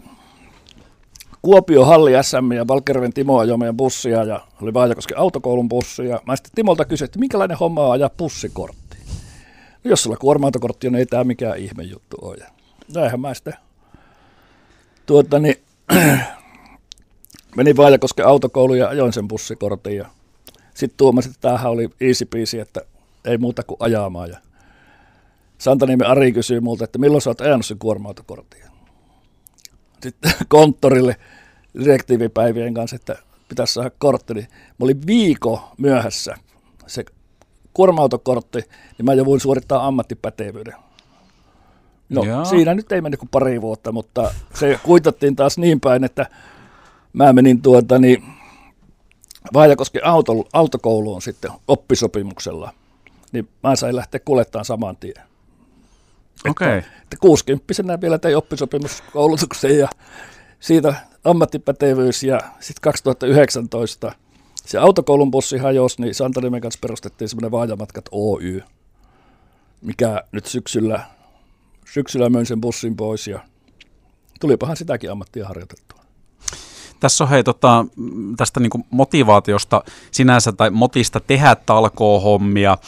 Kuopio 1.45 1.85
Halli 1.85 2.13
SM 2.23 2.53
ja 2.53 2.69
Valkerven 2.69 3.13
Timo 3.13 3.39
ajoi 3.39 3.59
meidän 3.59 3.77
bussia 3.77 4.25
ja 4.25 4.41
oli 4.63 4.75
Vaajakosken 4.75 5.19
autokoulun 5.19 5.69
bussi. 5.69 6.07
Ja 6.07 6.21
mä 6.27 6.37
sitten 6.37 6.53
Timolta 6.55 6.85
kysyin, 6.85 7.05
että 7.05 7.19
minkälainen 7.19 7.59
homma 7.59 7.87
on 7.87 7.93
ajaa 7.93 8.11
bussikortti. 8.11 8.97
No, 9.85 9.89
jos 9.89 10.03
sulla 10.03 10.17
kuorma 10.17 10.47
on, 10.47 10.53
niin 10.83 10.95
ei 10.95 11.07
tämä 11.07 11.25
mikään 11.25 11.59
ihme 11.59 11.83
juttu 11.83 12.17
ole. 12.23 12.37
Ja 12.41 12.47
näinhän 12.95 13.21
mä 13.21 13.35
sitten 13.35 13.55
tuota, 15.07 15.39
niin, 15.39 15.57
menin 17.57 17.77
Vaajakosken 17.77 18.27
autokouluun 18.27 18.79
ja 18.79 18.89
ajoin 18.89 19.13
sen 19.13 19.29
bussikortin 19.29 19.97
ja 19.97 20.09
sitten 20.75 20.97
tuomasin, 20.97 21.31
että 21.31 21.41
tämähän 21.41 21.71
oli 21.71 21.91
easy 22.01 22.25
peasy, 22.25 22.61
että 22.61 22.81
ei 23.25 23.39
muuta 23.39 23.63
kuin 23.63 23.79
ajamaan. 23.81 24.31
Ja 24.31 24.39
Santaniemen 25.59 26.07
Ari 26.07 26.33
kysyi 26.33 26.61
multa, 26.61 26.85
että 26.85 26.99
milloin 26.99 27.23
sä 27.23 27.31
oot 27.31 27.41
ajanut 27.41 27.67
sen 27.67 27.79
kuorma-autokortin. 27.79 28.65
Sitten 30.05 30.33
konttorille 30.49 31.17
direktiivipäivien 31.85 32.75
kanssa, 32.75 32.97
että 32.97 33.17
pitäisi 33.49 33.75
saada 33.75 33.91
kortti, 33.99 34.35
niin 34.35 34.49
mä 34.51 34.85
olin 34.85 35.07
viikko 35.07 35.73
myöhässä 35.79 36.35
se 36.87 37.05
kuorma-autokortti, 37.75 38.59
niin 38.99 39.07
mä 39.07 39.15
jo 39.15 39.25
voin 39.25 39.41
suorittaa 39.41 39.87
ammattipätevyyden. 39.87 40.75
No 42.09 42.23
Jaa. 42.25 42.45
siinä 42.45 42.75
nyt 42.75 42.93
ei 42.93 43.01
mennyt 43.01 43.21
kuin 43.21 43.29
pari 43.29 43.61
vuotta, 43.61 43.93
mutta 43.93 44.35
se 44.55 44.81
kuitattiin 44.83 45.37
taas 45.37 45.59
niin 45.59 45.81
päin, 45.81 46.05
että 46.05 46.27
mä 47.13 47.33
menin 47.33 47.63
tuota 47.63 47.99
niin, 47.99 48.25
Vaajakosken 49.53 50.07
auto, 50.07 50.33
autokouluun 50.53 51.23
sitten 51.23 51.51
oppisopimuksella, 51.69 52.73
niin 53.33 53.49
mä 53.63 53.77
sain 53.77 53.97
lähteä 53.97 54.21
kuljettamaan 54.25 54.65
saman 54.65 54.97
tien. 54.97 55.34
Okei. 56.51 56.79
Okay. 56.79 56.79
Että, 57.03 57.17
60 57.21 58.01
vielä 58.01 58.19
tein 58.19 58.37
oppisopimuskoulutuksen 58.37 59.79
ja 59.79 59.89
siitä 60.61 60.95
ammattipätevyys 61.25 62.23
ja 62.23 62.41
sitten 62.61 62.83
2019 62.83 64.13
se 64.67 64.79
autokoulun 64.79 65.31
bussi 65.31 65.59
hajosi, 65.59 66.03
niin 66.03 66.15
Santaniemen 66.15 66.61
kanssa 66.61 66.79
perustettiin 66.81 67.29
semmoinen 67.29 67.51
Vaajamatkat 67.51 68.05
Oy, 68.11 68.63
mikä 69.83 70.23
nyt 70.33 70.47
syksyllä, 70.47 71.01
syksyllä 71.93 72.29
möin 72.29 72.47
sen 72.47 72.61
bussin 72.61 72.97
pois 72.97 73.27
ja 73.27 73.41
tulipahan 74.41 74.77
sitäkin 74.77 75.11
ammattia 75.11 75.49
harjoitettua. 75.49 76.05
Tässä 77.01 77.25
on 77.25 77.31
hei 77.31 77.45
tota, 77.45 77.87
tästä 78.37 78.61
niin 78.61 78.85
motivaatiosta 78.91 79.83
sinänsä 80.11 80.53
tai 80.53 80.71
motista 80.71 81.21
tehdä 81.21 81.57
talkoo-hommia, 81.67 82.79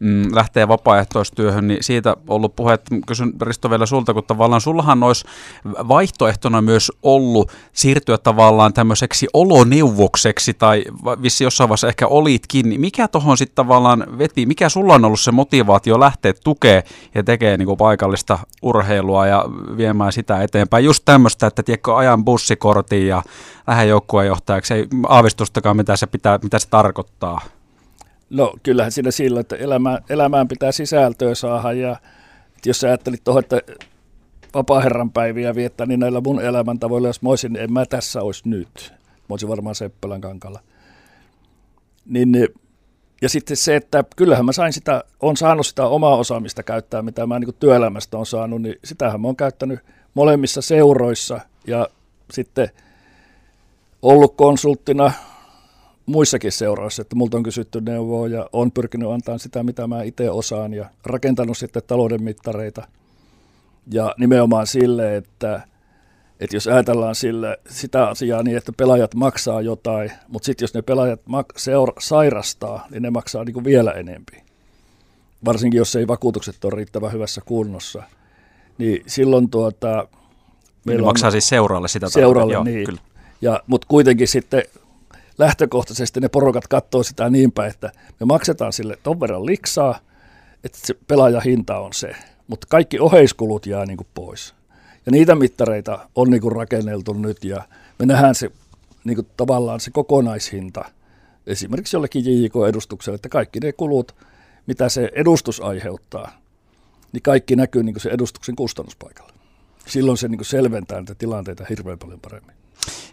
mm, 0.00 0.34
lähtee 0.34 0.68
vapaaehtoistyöhön, 0.68 1.68
niin 1.68 1.78
siitä 1.80 2.16
ollut 2.28 2.56
puhe, 2.56 2.74
että 2.74 2.96
kysyn 3.06 3.32
Risto 3.42 3.70
vielä 3.70 3.86
sulta, 3.86 4.14
kun 4.14 4.24
tavallaan 4.24 4.60
sullahan 4.60 5.02
olisi 5.02 5.24
vaihtoehtona 5.64 6.62
myös 6.62 6.92
ollut 7.02 7.52
siirtyä 7.72 8.18
tavallaan 8.18 8.72
tämmöiseksi 8.72 9.26
oloneuvokseksi, 9.32 10.54
tai 10.54 10.84
vissi 11.22 11.44
jossain 11.44 11.68
vaiheessa 11.68 11.88
ehkä 11.88 12.06
olitkin, 12.06 12.68
niin 12.68 12.80
mikä 12.80 13.08
tuohon 13.08 13.38
sitten 13.38 13.56
tavallaan 13.56 14.06
veti, 14.18 14.46
mikä 14.46 14.68
sulla 14.68 14.94
on 14.94 15.04
ollut 15.04 15.20
se 15.20 15.32
motivaatio 15.32 16.00
lähteä 16.00 16.32
tukea 16.44 16.82
ja 17.14 17.22
tekee 17.24 17.56
niin 17.56 17.66
kuin 17.66 17.78
paikallista 17.78 18.38
urheilua 18.62 19.26
ja 19.26 19.44
viemään 19.76 20.12
sitä 20.12 20.42
eteenpäin, 20.42 20.84
just 20.84 21.04
tämmöistä, 21.04 21.46
että 21.46 21.62
tiedätkö, 21.62 21.96
ajan 21.96 22.24
bussikortin 22.24 23.06
ja 23.06 23.22
lähden 23.66 23.88
joukkueenjohtajaksi, 23.88 24.74
ei 24.74 24.86
aavistustakaan 25.08 25.76
mitä 25.76 25.96
se, 25.96 26.06
pitää, 26.06 26.38
mitä 26.42 26.58
se 26.58 26.68
tarkoittaa. 26.68 27.40
No 28.30 28.54
kyllähän 28.62 28.92
siinä 28.92 29.10
sillä, 29.10 29.40
että 29.40 29.56
elämään, 29.56 30.04
elämään 30.08 30.48
pitää 30.48 30.72
sisältöä 30.72 31.34
saada 31.34 31.72
ja 31.72 31.96
jos 32.66 32.80
sä 32.80 32.86
ajattelit 32.86 33.24
tuohon, 33.24 33.42
että 33.42 33.60
vapaa-herran 34.54 35.12
päiviä 35.12 35.54
viettää, 35.54 35.86
niin 35.86 36.00
näillä 36.00 36.20
mun 36.24 36.40
elämäntavoilla, 36.40 37.08
jos 37.08 37.22
mä 37.22 37.28
olisin, 37.28 37.52
niin 37.52 37.62
en 37.62 37.72
mä 37.72 37.86
tässä 37.86 38.22
olisi 38.22 38.48
nyt. 38.48 38.94
Mä 39.08 39.26
olisin 39.30 39.48
varmaan 39.48 39.74
Seppälän 39.74 40.20
kankalla. 40.20 40.60
Niin, 42.06 42.48
ja 43.22 43.28
sitten 43.28 43.56
se, 43.56 43.76
että 43.76 44.04
kyllähän 44.16 44.44
mä 44.44 44.52
sain 44.52 44.72
sitä, 44.72 45.04
on 45.20 45.36
saanut 45.36 45.66
sitä 45.66 45.86
omaa 45.86 46.16
osaamista 46.16 46.62
käyttää, 46.62 47.02
mitä 47.02 47.26
mä 47.26 47.38
niin 47.38 47.54
työelämästä 47.60 48.18
on 48.18 48.26
saanut, 48.26 48.62
niin 48.62 48.76
sitähän 48.84 49.20
mä 49.20 49.28
oon 49.28 49.36
käyttänyt 49.36 49.80
molemmissa 50.14 50.62
seuroissa 50.62 51.40
ja 51.66 51.88
sitten 52.32 52.68
ollut 54.02 54.36
konsulttina 54.36 55.12
muissakin 56.06 56.52
seuroissa, 56.52 57.02
että 57.02 57.16
multa 57.16 57.36
on 57.36 57.42
kysytty 57.42 57.80
neuvoa 57.80 58.28
ja 58.28 58.48
on 58.52 58.72
pyrkinyt 58.72 59.10
antamaan 59.10 59.38
sitä, 59.38 59.62
mitä 59.62 59.86
mä 59.86 60.02
itse 60.02 60.30
osaan 60.30 60.74
ja 60.74 60.90
rakentanut 61.04 61.58
sitten 61.58 61.82
talouden 61.86 62.22
mittareita. 62.22 62.88
Ja 63.92 64.14
nimenomaan 64.18 64.66
sille, 64.66 65.16
että, 65.16 65.60
että 66.40 66.56
jos 66.56 66.66
ajatellaan 66.66 67.14
sille, 67.14 67.58
sitä 67.68 68.08
asiaa 68.08 68.42
niin, 68.42 68.56
että 68.56 68.72
pelaajat 68.76 69.14
maksaa 69.14 69.60
jotain, 69.60 70.12
mutta 70.28 70.46
sitten 70.46 70.64
jos 70.64 70.74
ne 70.74 70.82
pelaajat 70.82 71.20
mak- 71.20 71.56
seura- 71.56 72.00
sairastaa, 72.00 72.86
niin 72.90 73.02
ne 73.02 73.10
maksaa 73.10 73.44
niin 73.44 73.54
kuin 73.54 73.64
vielä 73.64 73.92
enempi. 73.92 74.42
Varsinkin 75.44 75.78
jos 75.78 75.96
ei 75.96 76.08
vakuutukset 76.08 76.64
ole 76.64 76.74
riittävän 76.76 77.12
hyvässä 77.12 77.40
kunnossa. 77.44 78.02
Niin 78.78 79.02
silloin 79.06 79.50
tuota... 79.50 80.08
Meillä 80.84 81.00
niin 81.00 81.08
maksaa 81.08 81.30
siis 81.30 81.48
seuralle 81.48 81.88
sitä 81.88 82.08
Seuralle, 82.08 82.52
Joo, 82.52 82.64
niin. 82.64 82.86
Kyllä. 82.86 83.00
Ja, 83.40 83.62
mutta 83.66 83.86
kuitenkin 83.90 84.28
sitten 84.28 84.62
lähtökohtaisesti 85.38 86.20
ne 86.20 86.28
porukat 86.28 86.68
katsoo 86.68 87.02
sitä 87.02 87.30
niin 87.30 87.52
päin, 87.52 87.70
että 87.70 87.92
me 88.20 88.26
maksetaan 88.26 88.72
sille 88.72 88.98
ton 89.02 89.20
verran 89.20 89.46
liksaa, 89.46 89.98
että 90.64 90.78
se 90.82 90.94
pelaajahinta 91.06 91.78
on 91.78 91.92
se. 91.92 92.16
Mutta 92.48 92.66
kaikki 92.70 92.98
oheiskulut 92.98 93.66
jää 93.66 93.86
niin 93.86 93.96
kuin 93.96 94.08
pois. 94.14 94.54
Ja 95.06 95.12
niitä 95.12 95.34
mittareita 95.34 96.08
on 96.14 96.30
niin 96.30 96.40
kuin 96.40 96.56
rakenneltu 96.56 97.12
nyt 97.12 97.44
ja 97.44 97.62
me 97.98 98.06
nähdään 98.06 98.34
se 98.34 98.50
niin 99.04 99.16
kuin 99.16 99.26
tavallaan 99.36 99.80
se 99.80 99.90
kokonaishinta 99.90 100.84
esimerkiksi 101.46 101.96
jollekin 101.96 102.24
JJK-edustukselle, 102.24 103.14
että 103.14 103.28
kaikki 103.28 103.60
ne 103.60 103.72
kulut, 103.72 104.14
mitä 104.66 104.88
se 104.88 105.10
edustus 105.14 105.60
aiheuttaa, 105.60 106.40
niin 107.12 107.22
kaikki 107.22 107.56
näkyy 107.56 107.82
niin 107.82 107.94
kuin 107.94 108.02
se 108.02 108.10
edustuksen 108.10 108.56
kustannuspaikalla. 108.56 109.32
Silloin 109.86 110.18
se 110.18 110.28
niin 110.28 110.38
kuin 110.38 110.46
selventää 110.46 111.00
niitä 111.00 111.14
tilanteita 111.14 111.64
hirveän 111.68 111.98
paljon 111.98 112.20
paremmin. 112.20 112.56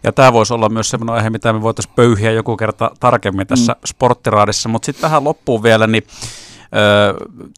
Ja 0.02 0.12
tämä 0.12 0.32
voisi 0.32 0.54
olla 0.54 0.68
myös 0.68 0.90
sellainen 0.90 1.14
aihe, 1.14 1.30
mitä 1.30 1.52
me 1.52 1.62
voitaisiin 1.62 1.94
pöyhiä 1.96 2.30
joku 2.30 2.56
kerta 2.56 2.90
tarkemmin 3.00 3.46
tässä 3.46 3.72
mm. 3.72 3.78
sporttiraadissa. 3.84 4.68
Mutta 4.68 4.86
sitten 4.86 5.02
tähän 5.02 5.24
loppuun 5.24 5.62
vielä, 5.62 5.86
niin 5.86 6.02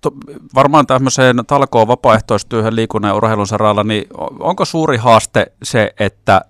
to, 0.02 0.10
varmaan 0.54 0.86
tämmöiseen 0.86 1.36
talkoon 1.46 1.88
vapaaehtoistyöhön 1.88 2.76
liikunnan 2.76 3.08
ja 3.08 3.14
urheilun 3.14 3.46
saralla, 3.46 3.84
niin 3.84 4.04
onko 4.38 4.64
suuri 4.64 4.96
haaste 4.96 5.46
se, 5.62 5.94
että 6.00 6.40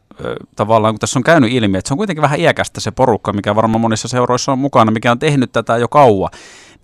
tavallaan 0.57 0.95
kun 0.95 0.99
tässä 1.01 1.19
on 1.19 1.23
käynyt 1.23 1.53
ilmi, 1.53 1.79
että 1.79 1.88
se 1.88 1.95
on 1.95 1.99
kuitenkin 1.99 2.23
vähän 2.23 2.40
iäkästä 2.40 2.81
se 2.81 2.90
porukka, 2.90 3.33
mikä 3.33 3.57
varmaan 3.57 3.81
monissa 3.81 4.09
seuroissa 4.09 4.53
on 4.53 4.59
mukana, 4.59 4.90
mikä 4.90 5.12
on 5.12 5.19
tehnyt 5.19 5.53
tätä 5.53 5.77
jo 5.77 5.88
kauan, 5.88 6.31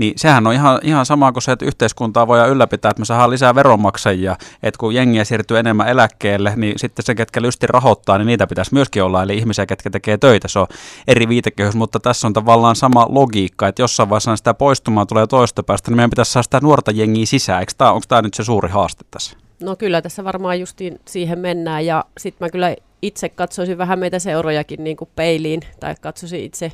niin 0.02 0.14
sehän 0.16 0.46
on 0.46 0.52
ihan, 0.52 0.80
ihan 0.82 1.06
sama 1.06 1.32
kuin 1.32 1.42
se, 1.42 1.52
että 1.52 1.64
yhteiskuntaa 1.64 2.26
voidaan 2.26 2.50
ylläpitää, 2.50 2.90
että 2.90 3.00
me 3.00 3.04
saadaan 3.04 3.30
lisää 3.30 3.54
veronmaksajia, 3.54 4.36
että 4.62 4.78
kun 4.78 4.94
jengiä 4.94 5.24
siirtyy 5.24 5.58
enemmän 5.58 5.88
eläkkeelle, 5.88 6.52
niin 6.56 6.78
sitten 6.78 7.04
se, 7.04 7.14
ketkä 7.14 7.42
lysti 7.42 7.66
rahoittaa, 7.66 8.18
niin 8.18 8.26
niitä 8.26 8.46
pitäisi 8.46 8.74
myöskin 8.74 9.02
olla, 9.02 9.22
eli 9.22 9.38
ihmisiä, 9.38 9.66
ketkä 9.66 9.90
tekee 9.90 10.18
töitä, 10.18 10.48
se 10.48 10.58
on 10.58 10.66
eri 11.08 11.28
viitekehys, 11.28 11.74
mutta 11.74 12.00
tässä 12.00 12.26
on 12.26 12.32
tavallaan 12.32 12.76
sama 12.76 13.06
logiikka, 13.08 13.68
että 13.68 13.82
jossain 13.82 14.10
vaiheessa 14.10 14.36
sitä 14.36 14.54
poistumaan 14.54 15.06
tulee 15.06 15.26
toista 15.26 15.62
päästä, 15.62 15.90
niin 15.90 15.96
meidän 15.96 16.10
pitäisi 16.10 16.32
saada 16.32 16.42
sitä 16.42 16.60
nuorta 16.62 16.90
jengiä 16.90 17.26
sisään, 17.26 17.66
tämä, 17.78 17.92
onko 17.92 18.04
tämä 18.08 18.22
nyt 18.22 18.34
se 18.34 18.44
suuri 18.44 18.68
haaste 18.68 19.04
tässä? 19.10 19.36
No 19.62 19.76
kyllä 19.76 20.02
tässä 20.02 20.24
varmaan 20.24 20.60
justiin 20.60 21.00
siihen 21.08 21.38
mennään 21.38 21.86
ja 21.86 22.04
sitten 22.18 22.46
mä 22.46 22.50
kyllä 22.50 22.76
itse 23.02 23.28
katsoisin 23.28 23.78
vähän 23.78 23.98
meitä 23.98 24.18
seurojakin 24.18 24.84
niin 24.84 24.96
kuin 24.96 25.10
peiliin 25.16 25.60
tai 25.80 25.94
katsoisin 26.00 26.40
itse 26.40 26.72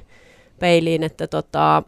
peiliin, 0.60 1.02
että 1.02 1.26
tota, 1.26 1.82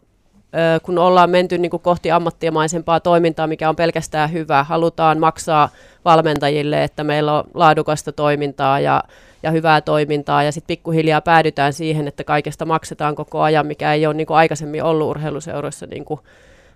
kun 0.83 0.97
ollaan 0.97 1.29
menty 1.29 1.57
niin 1.57 1.69
kuin 1.69 1.81
kohti 1.81 2.11
ammattimaisempaa 2.11 2.99
toimintaa, 2.99 3.47
mikä 3.47 3.69
on 3.69 3.75
pelkästään 3.75 4.31
hyvä, 4.31 4.63
halutaan 4.63 5.19
maksaa 5.19 5.69
valmentajille, 6.05 6.83
että 6.83 7.03
meillä 7.03 7.37
on 7.37 7.43
laadukasta 7.53 8.11
toimintaa 8.11 8.79
ja, 8.79 9.03
ja 9.43 9.51
hyvää 9.51 9.81
toimintaa, 9.81 10.43
ja 10.43 10.51
sitten 10.51 10.67
pikkuhiljaa 10.67 11.21
päädytään 11.21 11.73
siihen, 11.73 12.07
että 12.07 12.23
kaikesta 12.23 12.65
maksetaan 12.65 13.15
koko 13.15 13.41
ajan, 13.41 13.67
mikä 13.67 13.93
ei 13.93 14.05
ole 14.05 14.13
niin 14.13 14.27
kuin 14.27 14.37
aikaisemmin 14.37 14.83
ollut 14.83 15.09
urheiluseuroissa 15.09 15.85
niin 15.85 16.05
kuin, 16.05 16.19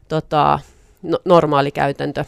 tota, 0.08 0.60
no, 1.04 1.20
normaali 1.26 1.72
käytäntö. 1.72 2.26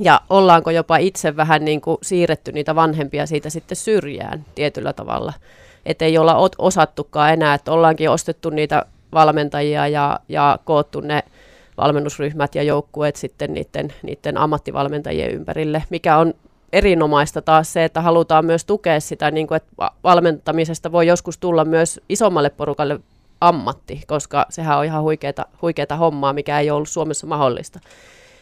Ja 0.00 0.20
ollaanko 0.30 0.70
jopa 0.70 0.96
itse 0.96 1.36
vähän 1.36 1.64
niin 1.64 1.80
kuin 1.80 1.98
siirretty 2.02 2.52
niitä 2.52 2.74
vanhempia 2.74 3.26
siitä 3.26 3.50
sitten 3.50 3.76
syrjään 3.76 4.44
tietyllä 4.54 4.92
tavalla. 4.92 5.32
Että 5.86 6.04
ei 6.04 6.18
olla 6.18 6.50
osattukaan 6.58 7.32
enää, 7.32 7.54
että 7.54 7.72
ollaankin 7.72 8.10
ostettu 8.10 8.50
niitä 8.50 8.86
valmentajia 9.12 9.88
ja, 9.88 10.20
ja 10.28 10.58
koottu 10.64 11.00
ne 11.00 11.22
valmennusryhmät 11.76 12.54
ja 12.54 12.62
joukkueet 12.62 13.16
sitten 13.16 13.54
niiden, 13.54 13.92
niiden 14.02 14.36
ammattivalmentajien 14.38 15.30
ympärille, 15.30 15.84
mikä 15.90 16.16
on 16.16 16.34
erinomaista 16.72 17.42
taas 17.42 17.72
se, 17.72 17.84
että 17.84 18.00
halutaan 18.00 18.46
myös 18.46 18.64
tukea 18.64 19.00
sitä, 19.00 19.30
niin 19.30 19.46
kuin, 19.46 19.56
että 19.56 19.90
valmentamisesta 20.04 20.92
voi 20.92 21.06
joskus 21.06 21.38
tulla 21.38 21.64
myös 21.64 22.00
isommalle 22.08 22.50
porukalle 22.50 23.00
ammatti, 23.40 24.02
koska 24.06 24.46
sehän 24.50 24.78
on 24.78 24.84
ihan 24.84 25.02
huikeata, 25.02 25.46
huikeata 25.62 25.96
hommaa, 25.96 26.32
mikä 26.32 26.60
ei 26.60 26.70
ollut 26.70 26.88
Suomessa 26.88 27.26
mahdollista. 27.26 27.80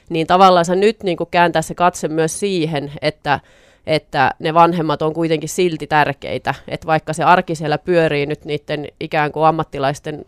Niin 0.09 0.27
tavallaan 0.27 0.67
nyt 0.75 1.03
niin 1.03 1.17
kuin 1.17 1.29
kääntää 1.31 1.63
se 1.63 1.75
katse 1.75 2.09
myös 2.09 2.41
siihen, 2.41 2.93
että 3.03 3.41
että 3.87 4.35
ne 4.39 4.55
vanhemmat 4.55 5.03
on 5.03 5.15
kuitenkin 5.15 5.49
silti 5.49 5.87
tärkeitä, 5.87 6.55
että 6.69 6.87
vaikka 6.87 7.13
se 7.13 7.25
arki 7.25 7.55
siellä 7.55 7.79
pyörii 7.79 8.27
nyt 8.27 8.45
niiden 8.45 8.87
ikään 9.01 9.33
kuin 9.33 9.47
ammattilaisten 9.47 10.25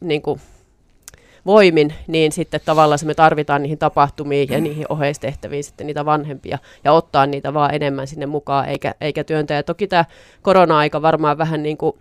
niin 0.00 0.22
kuin 0.22 0.40
voimin, 1.46 1.94
niin 2.06 2.32
sitten 2.32 2.60
tavallaan 2.64 2.98
me 3.04 3.14
tarvitaan 3.14 3.62
niihin 3.62 3.78
tapahtumiin 3.78 4.48
ja 4.50 4.60
niihin 4.60 4.86
oheistehtäviin 4.88 5.64
sitten 5.64 5.86
niitä 5.86 6.04
vanhempia 6.04 6.58
ja 6.84 6.92
ottaa 6.92 7.26
niitä 7.26 7.54
vaan 7.54 7.74
enemmän 7.74 8.06
sinne 8.06 8.26
mukaan, 8.26 8.68
eikä, 8.68 8.94
eikä 9.00 9.24
työntää. 9.24 9.56
Ja 9.56 9.62
toki 9.62 9.86
tämä 9.86 10.04
korona-aika 10.42 11.02
varmaan 11.02 11.38
vähän 11.38 11.62
niin 11.62 11.76
kuin 11.76 11.96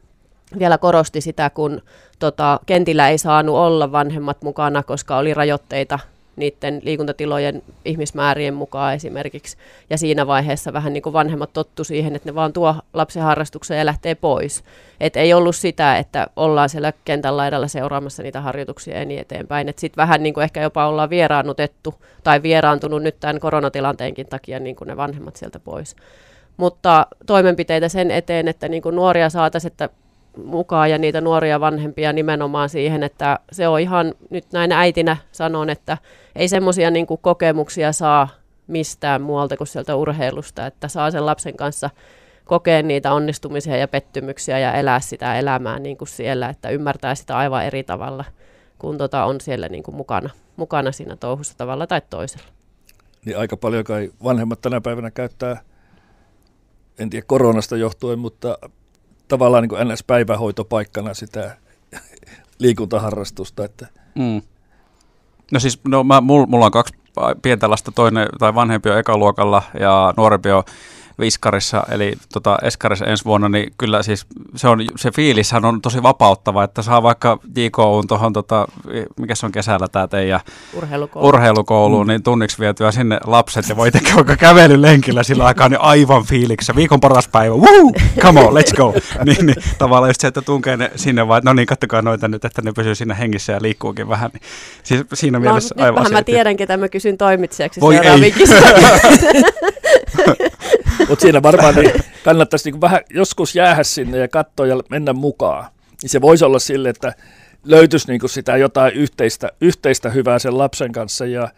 vielä 0.60 0.78
korosti 0.78 1.22
sitä, 1.22 1.50
kun 1.50 1.82
tota, 2.20 2.60
kentillä 2.66 3.10
ei 3.10 3.18
saanut 3.18 3.56
olla 3.56 3.92
vanhemmat 3.92 4.42
mukana, 4.42 4.84
koska 4.84 5.18
oli 5.18 5.34
rajoitteita 5.34 6.00
niiden 6.38 6.82
liikuntatilojen 6.84 7.64
ihmismäärien 7.86 8.54
mukaan 8.54 8.94
esimerkiksi. 8.94 9.58
Ja 9.90 9.98
siinä 9.98 10.28
vaiheessa 10.28 10.74
vähän 10.74 10.94
niin 10.94 11.04
kuin 11.04 11.14
vanhemmat 11.14 11.54
tottu 11.54 11.84
siihen, 11.84 12.16
että 12.16 12.30
ne 12.30 12.36
vaan 12.36 12.54
tuo 12.54 12.76
lapsen 12.94 13.24
harrastukseen 13.24 13.78
ja 13.78 13.86
lähtee 13.86 14.16
pois. 14.16 14.64
Et 15.00 15.18
ei 15.18 15.34
ollut 15.34 15.56
sitä, 15.56 15.98
että 15.98 16.28
ollaan 16.36 16.70
siellä 16.70 16.94
kentän 17.06 17.38
laidalla 17.38 17.68
seuraamassa 17.68 18.24
niitä 18.24 18.42
harjoituksia 18.42 19.00
ja 19.00 19.06
niin 19.06 19.22
eteenpäin. 19.22 19.74
Sitten 19.76 20.02
vähän 20.02 20.24
niin 20.24 20.34
kuin 20.34 20.44
ehkä 20.44 20.62
jopa 20.62 20.88
ollaan 20.88 21.10
vieraannutettu 21.10 21.96
tai 22.24 22.44
vieraantunut 22.44 23.04
nyt 23.04 23.20
tämän 23.20 23.40
koronatilanteenkin 23.40 24.28
takia 24.28 24.60
niin 24.60 24.76
kuin 24.76 24.88
ne 24.88 24.98
vanhemmat 24.98 25.36
sieltä 25.36 25.60
pois. 25.60 25.96
Mutta 26.58 27.08
toimenpiteitä 27.26 27.90
sen 27.90 28.12
eteen, 28.12 28.48
että 28.48 28.68
niin 28.68 28.82
kuin 28.82 28.96
nuoria 28.96 29.30
saataisiin, 29.30 29.72
että 29.72 29.90
mukaan 30.46 30.92
ja 30.92 30.98
niitä 30.98 31.22
nuoria 31.22 31.60
vanhempia 31.60 32.14
nimenomaan 32.14 32.70
siihen, 32.70 33.04
että 33.04 33.40
se 33.52 33.68
on 33.68 33.80
ihan, 33.80 34.14
nyt 34.30 34.46
näin 34.54 34.72
äitinä 34.72 35.18
sanon, 35.32 35.70
että 35.70 35.98
ei 36.36 36.48
semmoisia 36.48 36.92
niin 36.92 37.08
kokemuksia 37.22 37.92
saa 37.92 38.28
mistään 38.68 39.22
muualta 39.22 39.58
kuin 39.58 39.68
sieltä 39.68 39.96
urheilusta, 39.96 40.66
että 40.66 40.88
saa 40.88 41.12
sen 41.12 41.26
lapsen 41.26 41.58
kanssa 41.58 41.90
kokea 42.46 42.84
niitä 42.84 43.14
onnistumisia 43.14 43.78
ja 43.78 43.88
pettymyksiä 43.88 44.60
ja 44.60 44.74
elää 44.74 45.00
sitä 45.00 45.40
elämää 45.40 45.80
niin 45.80 45.98
kuin 45.98 46.08
siellä, 46.08 46.50
että 46.50 46.70
ymmärtää 46.70 47.16
sitä 47.16 47.38
aivan 47.38 47.66
eri 47.66 47.84
tavalla, 47.84 48.26
kun 48.80 48.98
tota 48.98 49.26
on 49.26 49.42
siellä 49.42 49.70
niin 49.70 49.84
kuin 49.84 49.96
mukana, 49.96 50.30
mukana 50.56 50.92
siinä 50.92 51.16
touhussa 51.16 51.58
tavalla 51.58 51.88
tai 51.88 52.02
toisella. 52.10 52.48
Niin 53.26 53.38
aika 53.38 53.58
paljon 53.58 53.84
kai 53.84 54.10
vanhemmat 54.24 54.62
tänä 54.62 54.82
päivänä 54.82 55.12
käyttää, 55.12 55.62
en 57.00 57.10
tiedä 57.10 57.26
koronasta 57.28 57.78
johtuen, 57.78 58.20
mutta 58.20 58.58
tavallaan 59.28 59.62
niin 59.62 59.70
kuin 59.70 59.88
NS-päivähoitopaikkana 59.88 61.14
sitä 61.14 61.58
liikuntaharrastusta. 62.60 63.66
Että. 63.66 63.88
Mm. 64.16 64.42
No 65.52 65.60
siis, 65.60 65.80
no 65.88 66.04
mä, 66.04 66.22
mulla 66.22 66.66
on 66.66 66.72
kaksi 66.72 66.94
pientä 67.42 67.70
lasta, 67.70 67.92
toinen 67.92 68.28
tai 68.40 68.56
vanhempi 68.56 68.90
on 68.90 68.98
ekaluokalla 68.98 69.64
ja 69.80 70.14
nuorempi 70.18 70.52
on 70.52 70.64
Viskarissa, 71.20 71.84
eli 71.92 72.14
tota 72.34 72.58
Eskarissa 72.62 73.06
ensi 73.06 73.26
vuonna, 73.26 73.50
niin 73.50 73.74
kyllä 73.78 74.04
siis 74.04 74.26
se, 74.56 74.68
on, 74.68 74.82
se 74.96 75.12
fiilishän 75.12 75.66
on 75.66 75.82
tosi 75.82 76.04
vapauttava, 76.04 76.64
että 76.64 76.82
saa 76.82 77.04
vaikka 77.04 77.40
JKUn 77.56 78.08
tuohon, 78.08 78.34
tota, 78.34 78.68
mikä 79.20 79.36
se 79.36 79.46
on 79.46 79.52
kesällä 79.52 79.88
tämä 79.88 80.08
teidän 80.08 80.40
urheilukoulu, 80.74 81.28
urheilukouluun, 81.28 82.06
mm. 82.06 82.10
niin 82.10 82.24
tunniksi 82.24 82.60
vietyä 82.60 82.92
sinne 82.92 83.20
lapset 83.26 83.70
ja 83.70 83.76
voi 83.76 83.92
tekee 83.92 84.16
vaikka 84.16 84.36
kävelylenkillä 84.36 85.24
sillä 85.24 85.46
aikaa, 85.46 85.70
niin 85.70 85.82
aivan 85.82 86.24
fiiliksessä. 86.24 86.76
Viikon 86.76 87.00
paras 87.00 87.28
päivä, 87.28 87.56
woo, 87.56 87.92
come 88.20 88.40
on, 88.40 88.54
let's 88.54 88.76
go. 88.76 88.94
niin, 89.26 89.46
niin, 89.46 89.58
tavallaan 89.78 90.10
just 90.10 90.22
se, 90.22 90.28
että 90.28 90.42
tunkee 90.42 90.78
ne 90.78 90.92
sinne 90.96 91.28
vaan, 91.28 91.42
no 91.46 91.54
niin, 91.54 91.66
kattokaa 91.66 92.02
noita 92.02 92.28
nyt, 92.28 92.46
että 92.46 92.62
ne 92.62 92.72
pysyy 92.72 92.96
siinä 92.96 93.14
hengissä 93.14 93.54
ja 93.54 93.62
liikkuukin 93.62 94.10
vähän. 94.10 94.30
Niin, 94.34 94.42
siis 94.84 95.02
siinä 95.14 95.38
no, 95.38 95.42
mielessä 95.42 95.76
aivan 95.78 96.12
mä 96.12 96.24
tiedän, 96.24 96.58
ketä 96.58 96.78
mä 96.78 96.90
kysyn 96.90 97.18
toimitsijaksi 97.18 97.82
Voi 97.82 97.96
ei. 97.96 98.34
Mutta 101.10 101.22
siinä 101.22 101.44
varmaan 101.44 101.76
niin 101.76 101.92
kannattaisi 102.24 102.72
niin 102.72 102.82
vähän 102.82 103.02
joskus 103.10 103.56
jäädä 103.56 103.84
sinne 103.84 104.18
ja 104.18 104.28
katsoa 104.28 104.68
ja 104.68 104.78
mennä 104.90 105.14
mukaan. 105.14 105.66
Niin 106.02 106.10
se 106.10 106.22
voisi 106.22 106.46
olla 106.46 106.60
sille, 106.60 106.90
että 106.90 107.14
löytyisi 107.64 108.08
niin 108.08 108.30
sitä 108.30 108.58
jotain 108.58 108.94
yhteistä, 108.94 109.52
yhteistä 109.62 110.10
hyvää 110.10 110.40
sen 110.40 110.58
lapsen 110.58 110.92
kanssa 110.92 111.26
ja 111.26 111.50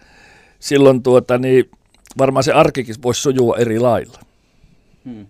silloin 0.60 1.04
tuota, 1.04 1.38
niin 1.38 1.70
varmaan 2.18 2.44
se 2.44 2.54
arkikin 2.54 2.96
voisi 3.04 3.22
sujua 3.22 3.58
eri 3.58 3.80
lailla. 3.80 4.20
Hmm. 5.06 5.28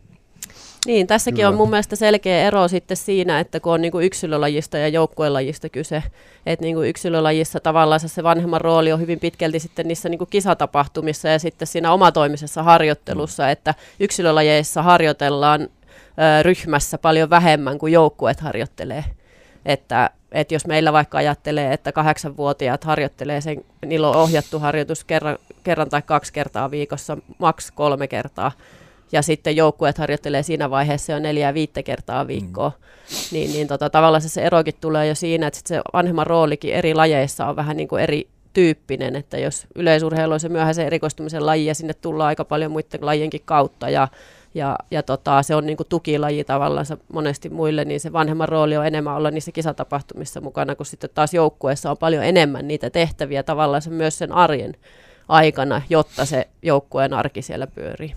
Niin, 0.90 1.08
tässäkin 1.08 1.36
Kyllä. 1.36 1.50
on 1.50 1.56
mun 1.56 1.70
mielestä 1.70 1.96
selkeä 1.96 2.48
ero 2.48 2.68
sitten 2.68 2.98
siinä, 2.98 3.40
että 3.40 3.60
kun 3.60 3.74
on 3.74 3.82
niin 3.82 3.92
kuin 3.92 4.06
yksilölajista 4.06 4.78
ja 4.78 4.88
joukkuelajista 4.88 5.70
kyse, 5.70 6.04
että 6.46 6.66
niin 6.66 6.76
kuin 6.76 6.90
yksilölajissa 6.90 7.60
tavallaan 7.60 8.00
se 8.00 8.24
vanhemman 8.24 8.62
rooli 8.62 8.92
on 8.92 9.00
hyvin 9.00 9.20
pitkälti 9.20 9.60
sitten 9.60 9.88
niissä 9.88 10.10
niin 10.10 10.18
kuin 10.18 10.30
kisatapahtumissa 10.30 11.28
ja 11.28 11.40
sitten 11.40 11.68
siinä 11.68 11.94
omatoimisessa 11.94 12.64
harjoittelussa, 12.64 13.44
mm. 13.44 13.50
että 13.50 13.74
yksilölajeissa 14.00 14.82
harjoitellaan 14.82 15.62
ö, 15.62 15.68
ryhmässä 16.44 16.98
paljon 16.98 17.30
vähemmän 17.30 17.78
kuin 17.78 17.94
joukkueet 17.94 18.40
harjoittelee. 18.40 19.06
Että, 19.66 20.10
että 20.32 20.54
jos 20.54 20.68
meillä 20.68 20.94
vaikka 20.94 21.18
ajattelee, 21.18 21.74
että 21.74 21.92
kahdeksanvuotiaat 21.92 22.84
harjoittelee 22.84 23.42
sen, 23.42 23.66
niillä 23.86 24.10
on 24.10 24.16
ohjattu 24.16 24.60
harjoitus 24.60 25.04
kerran, 25.04 25.38
kerran 25.64 25.90
tai 25.90 26.02
kaksi 26.02 26.34
kertaa 26.34 26.72
viikossa, 26.72 27.18
maks 27.38 27.72
kolme 27.72 28.08
kertaa, 28.08 28.52
ja 29.12 29.22
sitten 29.22 29.56
joukkueet 29.56 29.98
harjoittelee 29.98 30.44
siinä 30.44 30.70
vaiheessa 30.70 31.12
jo 31.12 31.20
neljä 31.20 31.54
viittä 31.54 31.84
kertaa 31.84 32.28
viikkoa, 32.28 32.70
mm. 32.70 33.16
niin, 33.32 33.54
niin 33.54 33.68
tota, 33.68 33.90
tavallaan 33.90 34.22
se, 34.22 34.30
se 34.30 34.42
erokin 34.42 34.76
tulee 34.82 35.08
jo 35.08 35.16
siinä, 35.16 35.48
että 35.48 35.60
se 35.66 35.82
vanhemman 35.94 36.28
roolikin 36.28 36.74
eri 36.74 36.94
lajeissa 36.94 37.46
on 37.46 37.56
vähän 37.56 37.78
niin 37.78 37.88
kuin 37.88 38.04
eri 38.04 38.28
tyyppinen, 38.54 39.16
että 39.16 39.38
jos 39.38 39.68
yleisurheilu 39.76 40.34
on 40.34 40.40
se 40.40 40.50
myöhäisen 40.50 40.86
erikoistumisen 40.86 41.46
laji 41.46 41.66
ja 41.66 41.76
sinne 41.76 41.94
tullaan 41.94 42.28
aika 42.28 42.46
paljon 42.46 42.72
muiden 42.72 43.00
lajienkin 43.02 43.42
kautta 43.46 43.90
ja, 43.90 44.08
ja, 44.54 44.78
ja 44.92 45.04
tota, 45.04 45.44
se 45.44 45.56
on 45.56 45.66
niin 45.66 45.78
kuin 45.78 45.88
tukilaji 45.88 46.44
tavallaan 46.44 46.86
monesti 47.14 47.50
muille, 47.50 47.86
niin 47.86 48.00
se 48.00 48.14
vanhemman 48.14 48.50
rooli 48.50 48.78
on 48.78 48.88
enemmän 48.88 49.16
olla 49.16 49.32
niissä 49.32 49.52
kisatapahtumissa 49.52 50.42
mukana, 50.42 50.76
kun 50.76 50.86
sitten 50.86 51.10
taas 51.14 51.34
joukkueessa 51.34 51.92
on 51.92 51.98
paljon 51.98 52.24
enemmän 52.24 52.68
niitä 52.68 52.90
tehtäviä 52.90 53.44
tavallaan 53.44 53.82
myös 53.90 54.18
sen 54.18 54.32
arjen 54.32 54.76
aikana, 55.28 55.82
jotta 55.90 56.26
se 56.26 56.48
joukkueen 56.62 57.14
arki 57.14 57.42
siellä 57.42 57.68
pyörii. 57.68 58.14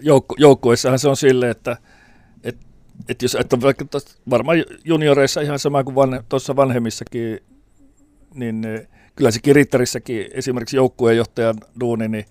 Joukku, 0.00 0.34
joukkueissahan 0.38 0.98
se 0.98 1.08
on 1.08 1.16
silleen, 1.16 1.50
että 1.50 1.76
et, 2.42 2.56
et 3.08 3.22
jos 3.22 3.34
että 3.34 3.60
vaikka 3.60 3.84
tos, 3.84 4.18
varmaan 4.30 4.64
junioreissa 4.84 5.40
ihan 5.40 5.58
sama 5.58 5.84
kuin 5.84 5.94
vanhe, 5.94 6.22
tuossa 6.28 6.56
vanhemmissakin, 6.56 7.40
niin 8.34 8.62
kyllä 9.16 9.30
se 9.30 9.40
kirittärissäkin 9.40 10.26
esimerkiksi 10.30 10.76
joukkueenjohtajan 10.76 11.56
duuni, 11.80 12.08
niin 12.08 12.24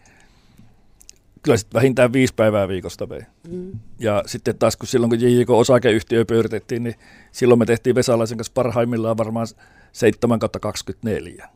kyllä 1.44 1.58
sitten 1.58 1.80
vähintään 1.80 2.14
viisi 2.14 2.34
päivää 2.34 2.68
viikosta 2.68 3.10
vei. 3.10 3.22
Mm. 3.48 3.72
Ja 4.00 4.24
sitten 4.26 4.58
taas 4.58 4.78
kun 4.78 4.88
silloin 4.88 5.10
kun 5.10 5.22
JJK 5.22 5.50
osakeyhtiö 5.50 6.26
pyöritettiin, 6.26 6.84
niin 6.84 6.96
silloin 7.32 7.60
me 7.60 7.66
tehtiin 7.66 7.96
Vesalaisen 7.96 8.38
kanssa 8.38 8.54
parhaimmillaan 8.54 9.18
varmaan 9.18 9.48
7 9.92 10.40
24 10.62 11.50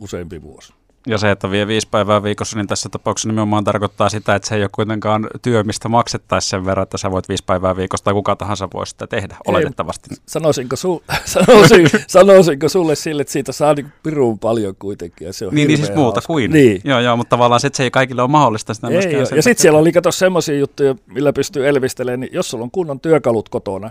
useampi 0.00 0.42
vuosi. 0.42 0.72
Ja 1.06 1.18
se, 1.18 1.30
että 1.30 1.50
vie 1.50 1.66
viisi 1.66 1.88
päivää 1.90 2.22
viikossa, 2.22 2.56
niin 2.56 2.66
tässä 2.66 2.88
tapauksessa 2.88 3.28
nimenomaan 3.28 3.64
tarkoittaa 3.64 4.08
sitä, 4.08 4.34
että 4.34 4.48
se 4.48 4.54
ei 4.54 4.62
ole 4.62 4.70
kuitenkaan 4.72 5.28
työ, 5.42 5.64
mistä 5.64 5.88
maksettaisiin 5.88 6.50
sen 6.50 6.64
verran, 6.64 6.82
että 6.82 6.98
sä 6.98 7.10
voit 7.10 7.28
viisi 7.28 7.44
päivää 7.44 7.76
viikossa 7.76 8.04
tai 8.04 8.14
kuka 8.14 8.36
tahansa 8.36 8.68
voi 8.74 8.86
sitä 8.86 9.06
tehdä, 9.06 9.36
oletettavasti. 9.46 10.08
Ei, 10.10 10.16
sanoisinko, 10.26 10.76
su, 10.76 11.02
sanoisin, 11.24 11.86
sanoisinko 12.06 12.68
sulle 12.68 12.94
sille, 12.94 13.22
että 13.22 13.32
siitä 13.32 13.52
saa 13.52 13.74
niin 13.74 13.92
pirun 14.02 14.38
paljon 14.38 14.76
kuitenkin. 14.78 15.26
Ja 15.26 15.32
se 15.32 15.46
on 15.46 15.54
niin, 15.54 15.68
niin 15.68 15.78
siis 15.78 15.94
muuta 15.94 16.14
hauska. 16.14 16.26
kuin. 16.26 16.50
Niin. 16.50 16.80
Joo, 16.84 17.00
joo, 17.00 17.16
mutta 17.16 17.30
tavallaan 17.30 17.60
se, 17.60 17.66
että 17.66 17.76
se 17.76 17.82
ei 17.82 17.90
kaikille 17.90 18.22
ole 18.22 18.30
mahdollista. 18.30 18.74
Sitä 18.74 18.88
ei, 18.88 19.12
joo. 19.12 19.22
Ja 19.36 19.42
sitten 19.42 19.62
siellä 19.62 19.78
oli 19.78 19.92
kato 19.92 20.12
semmoisia 20.12 20.58
juttuja, 20.58 20.94
millä 21.06 21.32
pystyy 21.32 21.68
elvistelemään, 21.68 22.20
niin 22.20 22.32
jos 22.32 22.50
sulla 22.50 22.64
on 22.64 22.70
kunnon 22.70 23.00
työkalut 23.00 23.48
kotona, 23.48 23.90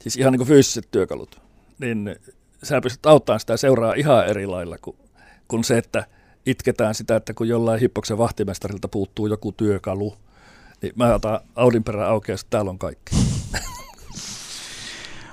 siis 0.00 0.16
ihan 0.16 0.32
niin 0.32 0.38
kuin 0.38 0.48
fyysiset 0.48 0.88
työkalut, 0.90 1.40
niin 1.78 2.16
sä 2.62 2.80
pystyt 2.80 3.06
auttamaan 3.06 3.40
sitä 3.40 3.56
seuraa 3.56 3.94
ihan 3.94 4.26
eri 4.26 4.46
lailla 4.46 4.78
kuin 4.78 4.96
kuin 5.50 5.64
se, 5.64 5.78
että 5.78 6.04
itketään 6.46 6.94
sitä, 6.94 7.16
että 7.16 7.34
kun 7.34 7.48
jollain 7.48 7.80
hippoksen 7.80 8.18
vahtimestarilta 8.18 8.88
puuttuu 8.88 9.26
joku 9.26 9.52
työkalu, 9.52 10.14
niin 10.82 10.92
mä 10.96 11.14
otan 11.14 11.40
Audin 11.56 11.84
perään 11.84 12.10
auki 12.10 12.32
ja 12.32 12.38
täällä 12.50 12.70
on 12.70 12.78
kaikki. 12.78 13.16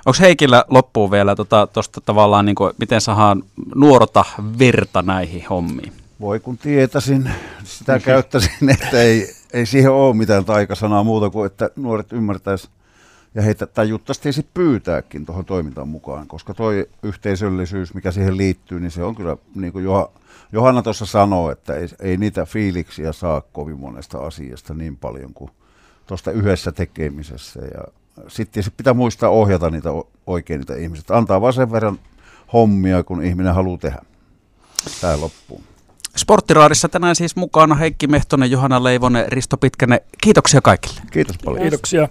Onko 0.06 0.18
Heikillä 0.20 0.64
loppuun 0.68 1.10
vielä 1.10 1.36
tuosta 1.36 1.66
tota, 1.72 2.00
tavallaan, 2.06 2.46
niin 2.46 2.56
kuin, 2.56 2.74
miten 2.78 3.00
saadaan 3.00 3.42
nuorota 3.74 4.24
virta 4.58 5.02
näihin 5.02 5.44
hommiin? 5.50 5.92
Voi 6.20 6.40
kun 6.40 6.58
tietäisin, 6.58 7.30
sitä 7.64 7.98
käyttäisin, 7.98 8.70
että 8.70 9.02
ei, 9.02 9.34
ei 9.52 9.66
siihen 9.66 9.90
ole 9.90 10.16
mitään 10.16 10.44
taikasanaa 10.44 11.04
muuta 11.04 11.30
kuin, 11.30 11.46
että 11.46 11.70
nuoret 11.76 12.12
ymmärtäisi 12.12 12.68
ja 13.38 13.42
heitä 13.42 13.66
tajuttaisiin 13.66 14.46
pyytääkin 14.54 15.26
tuohon 15.26 15.44
toimintaan 15.44 15.88
mukaan, 15.88 16.26
koska 16.26 16.54
toi 16.54 16.88
yhteisöllisyys, 17.02 17.94
mikä 17.94 18.12
siihen 18.12 18.36
liittyy, 18.36 18.80
niin 18.80 18.90
se 18.90 19.02
on 19.04 19.14
kyllä, 19.14 19.36
niin 19.54 19.72
kuin 19.72 19.84
Johanna 20.52 20.82
tuossa 20.82 21.06
sanoi, 21.06 21.52
että 21.52 21.74
ei, 21.74 21.88
ei 22.00 22.16
niitä 22.16 22.46
fiiliksiä 22.46 23.12
saa 23.12 23.40
kovin 23.40 23.78
monesta 23.78 24.18
asiasta 24.18 24.74
niin 24.74 24.96
paljon 24.96 25.34
kuin 25.34 25.50
tuosta 26.06 26.30
yhdessä 26.30 26.72
tekemisessä. 26.72 27.60
Ja 27.60 27.84
sitten 28.28 28.62
sit 28.62 28.76
pitää 28.76 28.94
muistaa 28.94 29.30
ohjata 29.30 29.70
niitä 29.70 29.90
oikein 30.26 30.58
niitä 30.58 30.76
ihmisiä. 30.76 31.04
Antaa 31.16 31.40
vaan 31.40 31.52
sen 31.52 31.72
verran 31.72 31.98
hommia, 32.52 33.02
kun 33.02 33.22
ihminen 33.22 33.54
haluaa 33.54 33.78
tehdä. 33.78 33.98
Tämä 35.00 35.20
loppuu. 35.20 35.62
Sporttiraadissa 36.16 36.88
tänään 36.88 37.16
siis 37.16 37.36
mukana 37.36 37.74
Heikki 37.74 38.06
Mehtonen, 38.06 38.50
Johanna 38.50 38.84
Leivonen, 38.84 39.32
Risto 39.32 39.56
Pitkänen. 39.56 40.00
Kiitoksia 40.22 40.60
kaikille. 40.60 41.00
Kiitos 41.10 41.38
paljon. 41.44 41.62
Kiitoksia. 41.62 42.08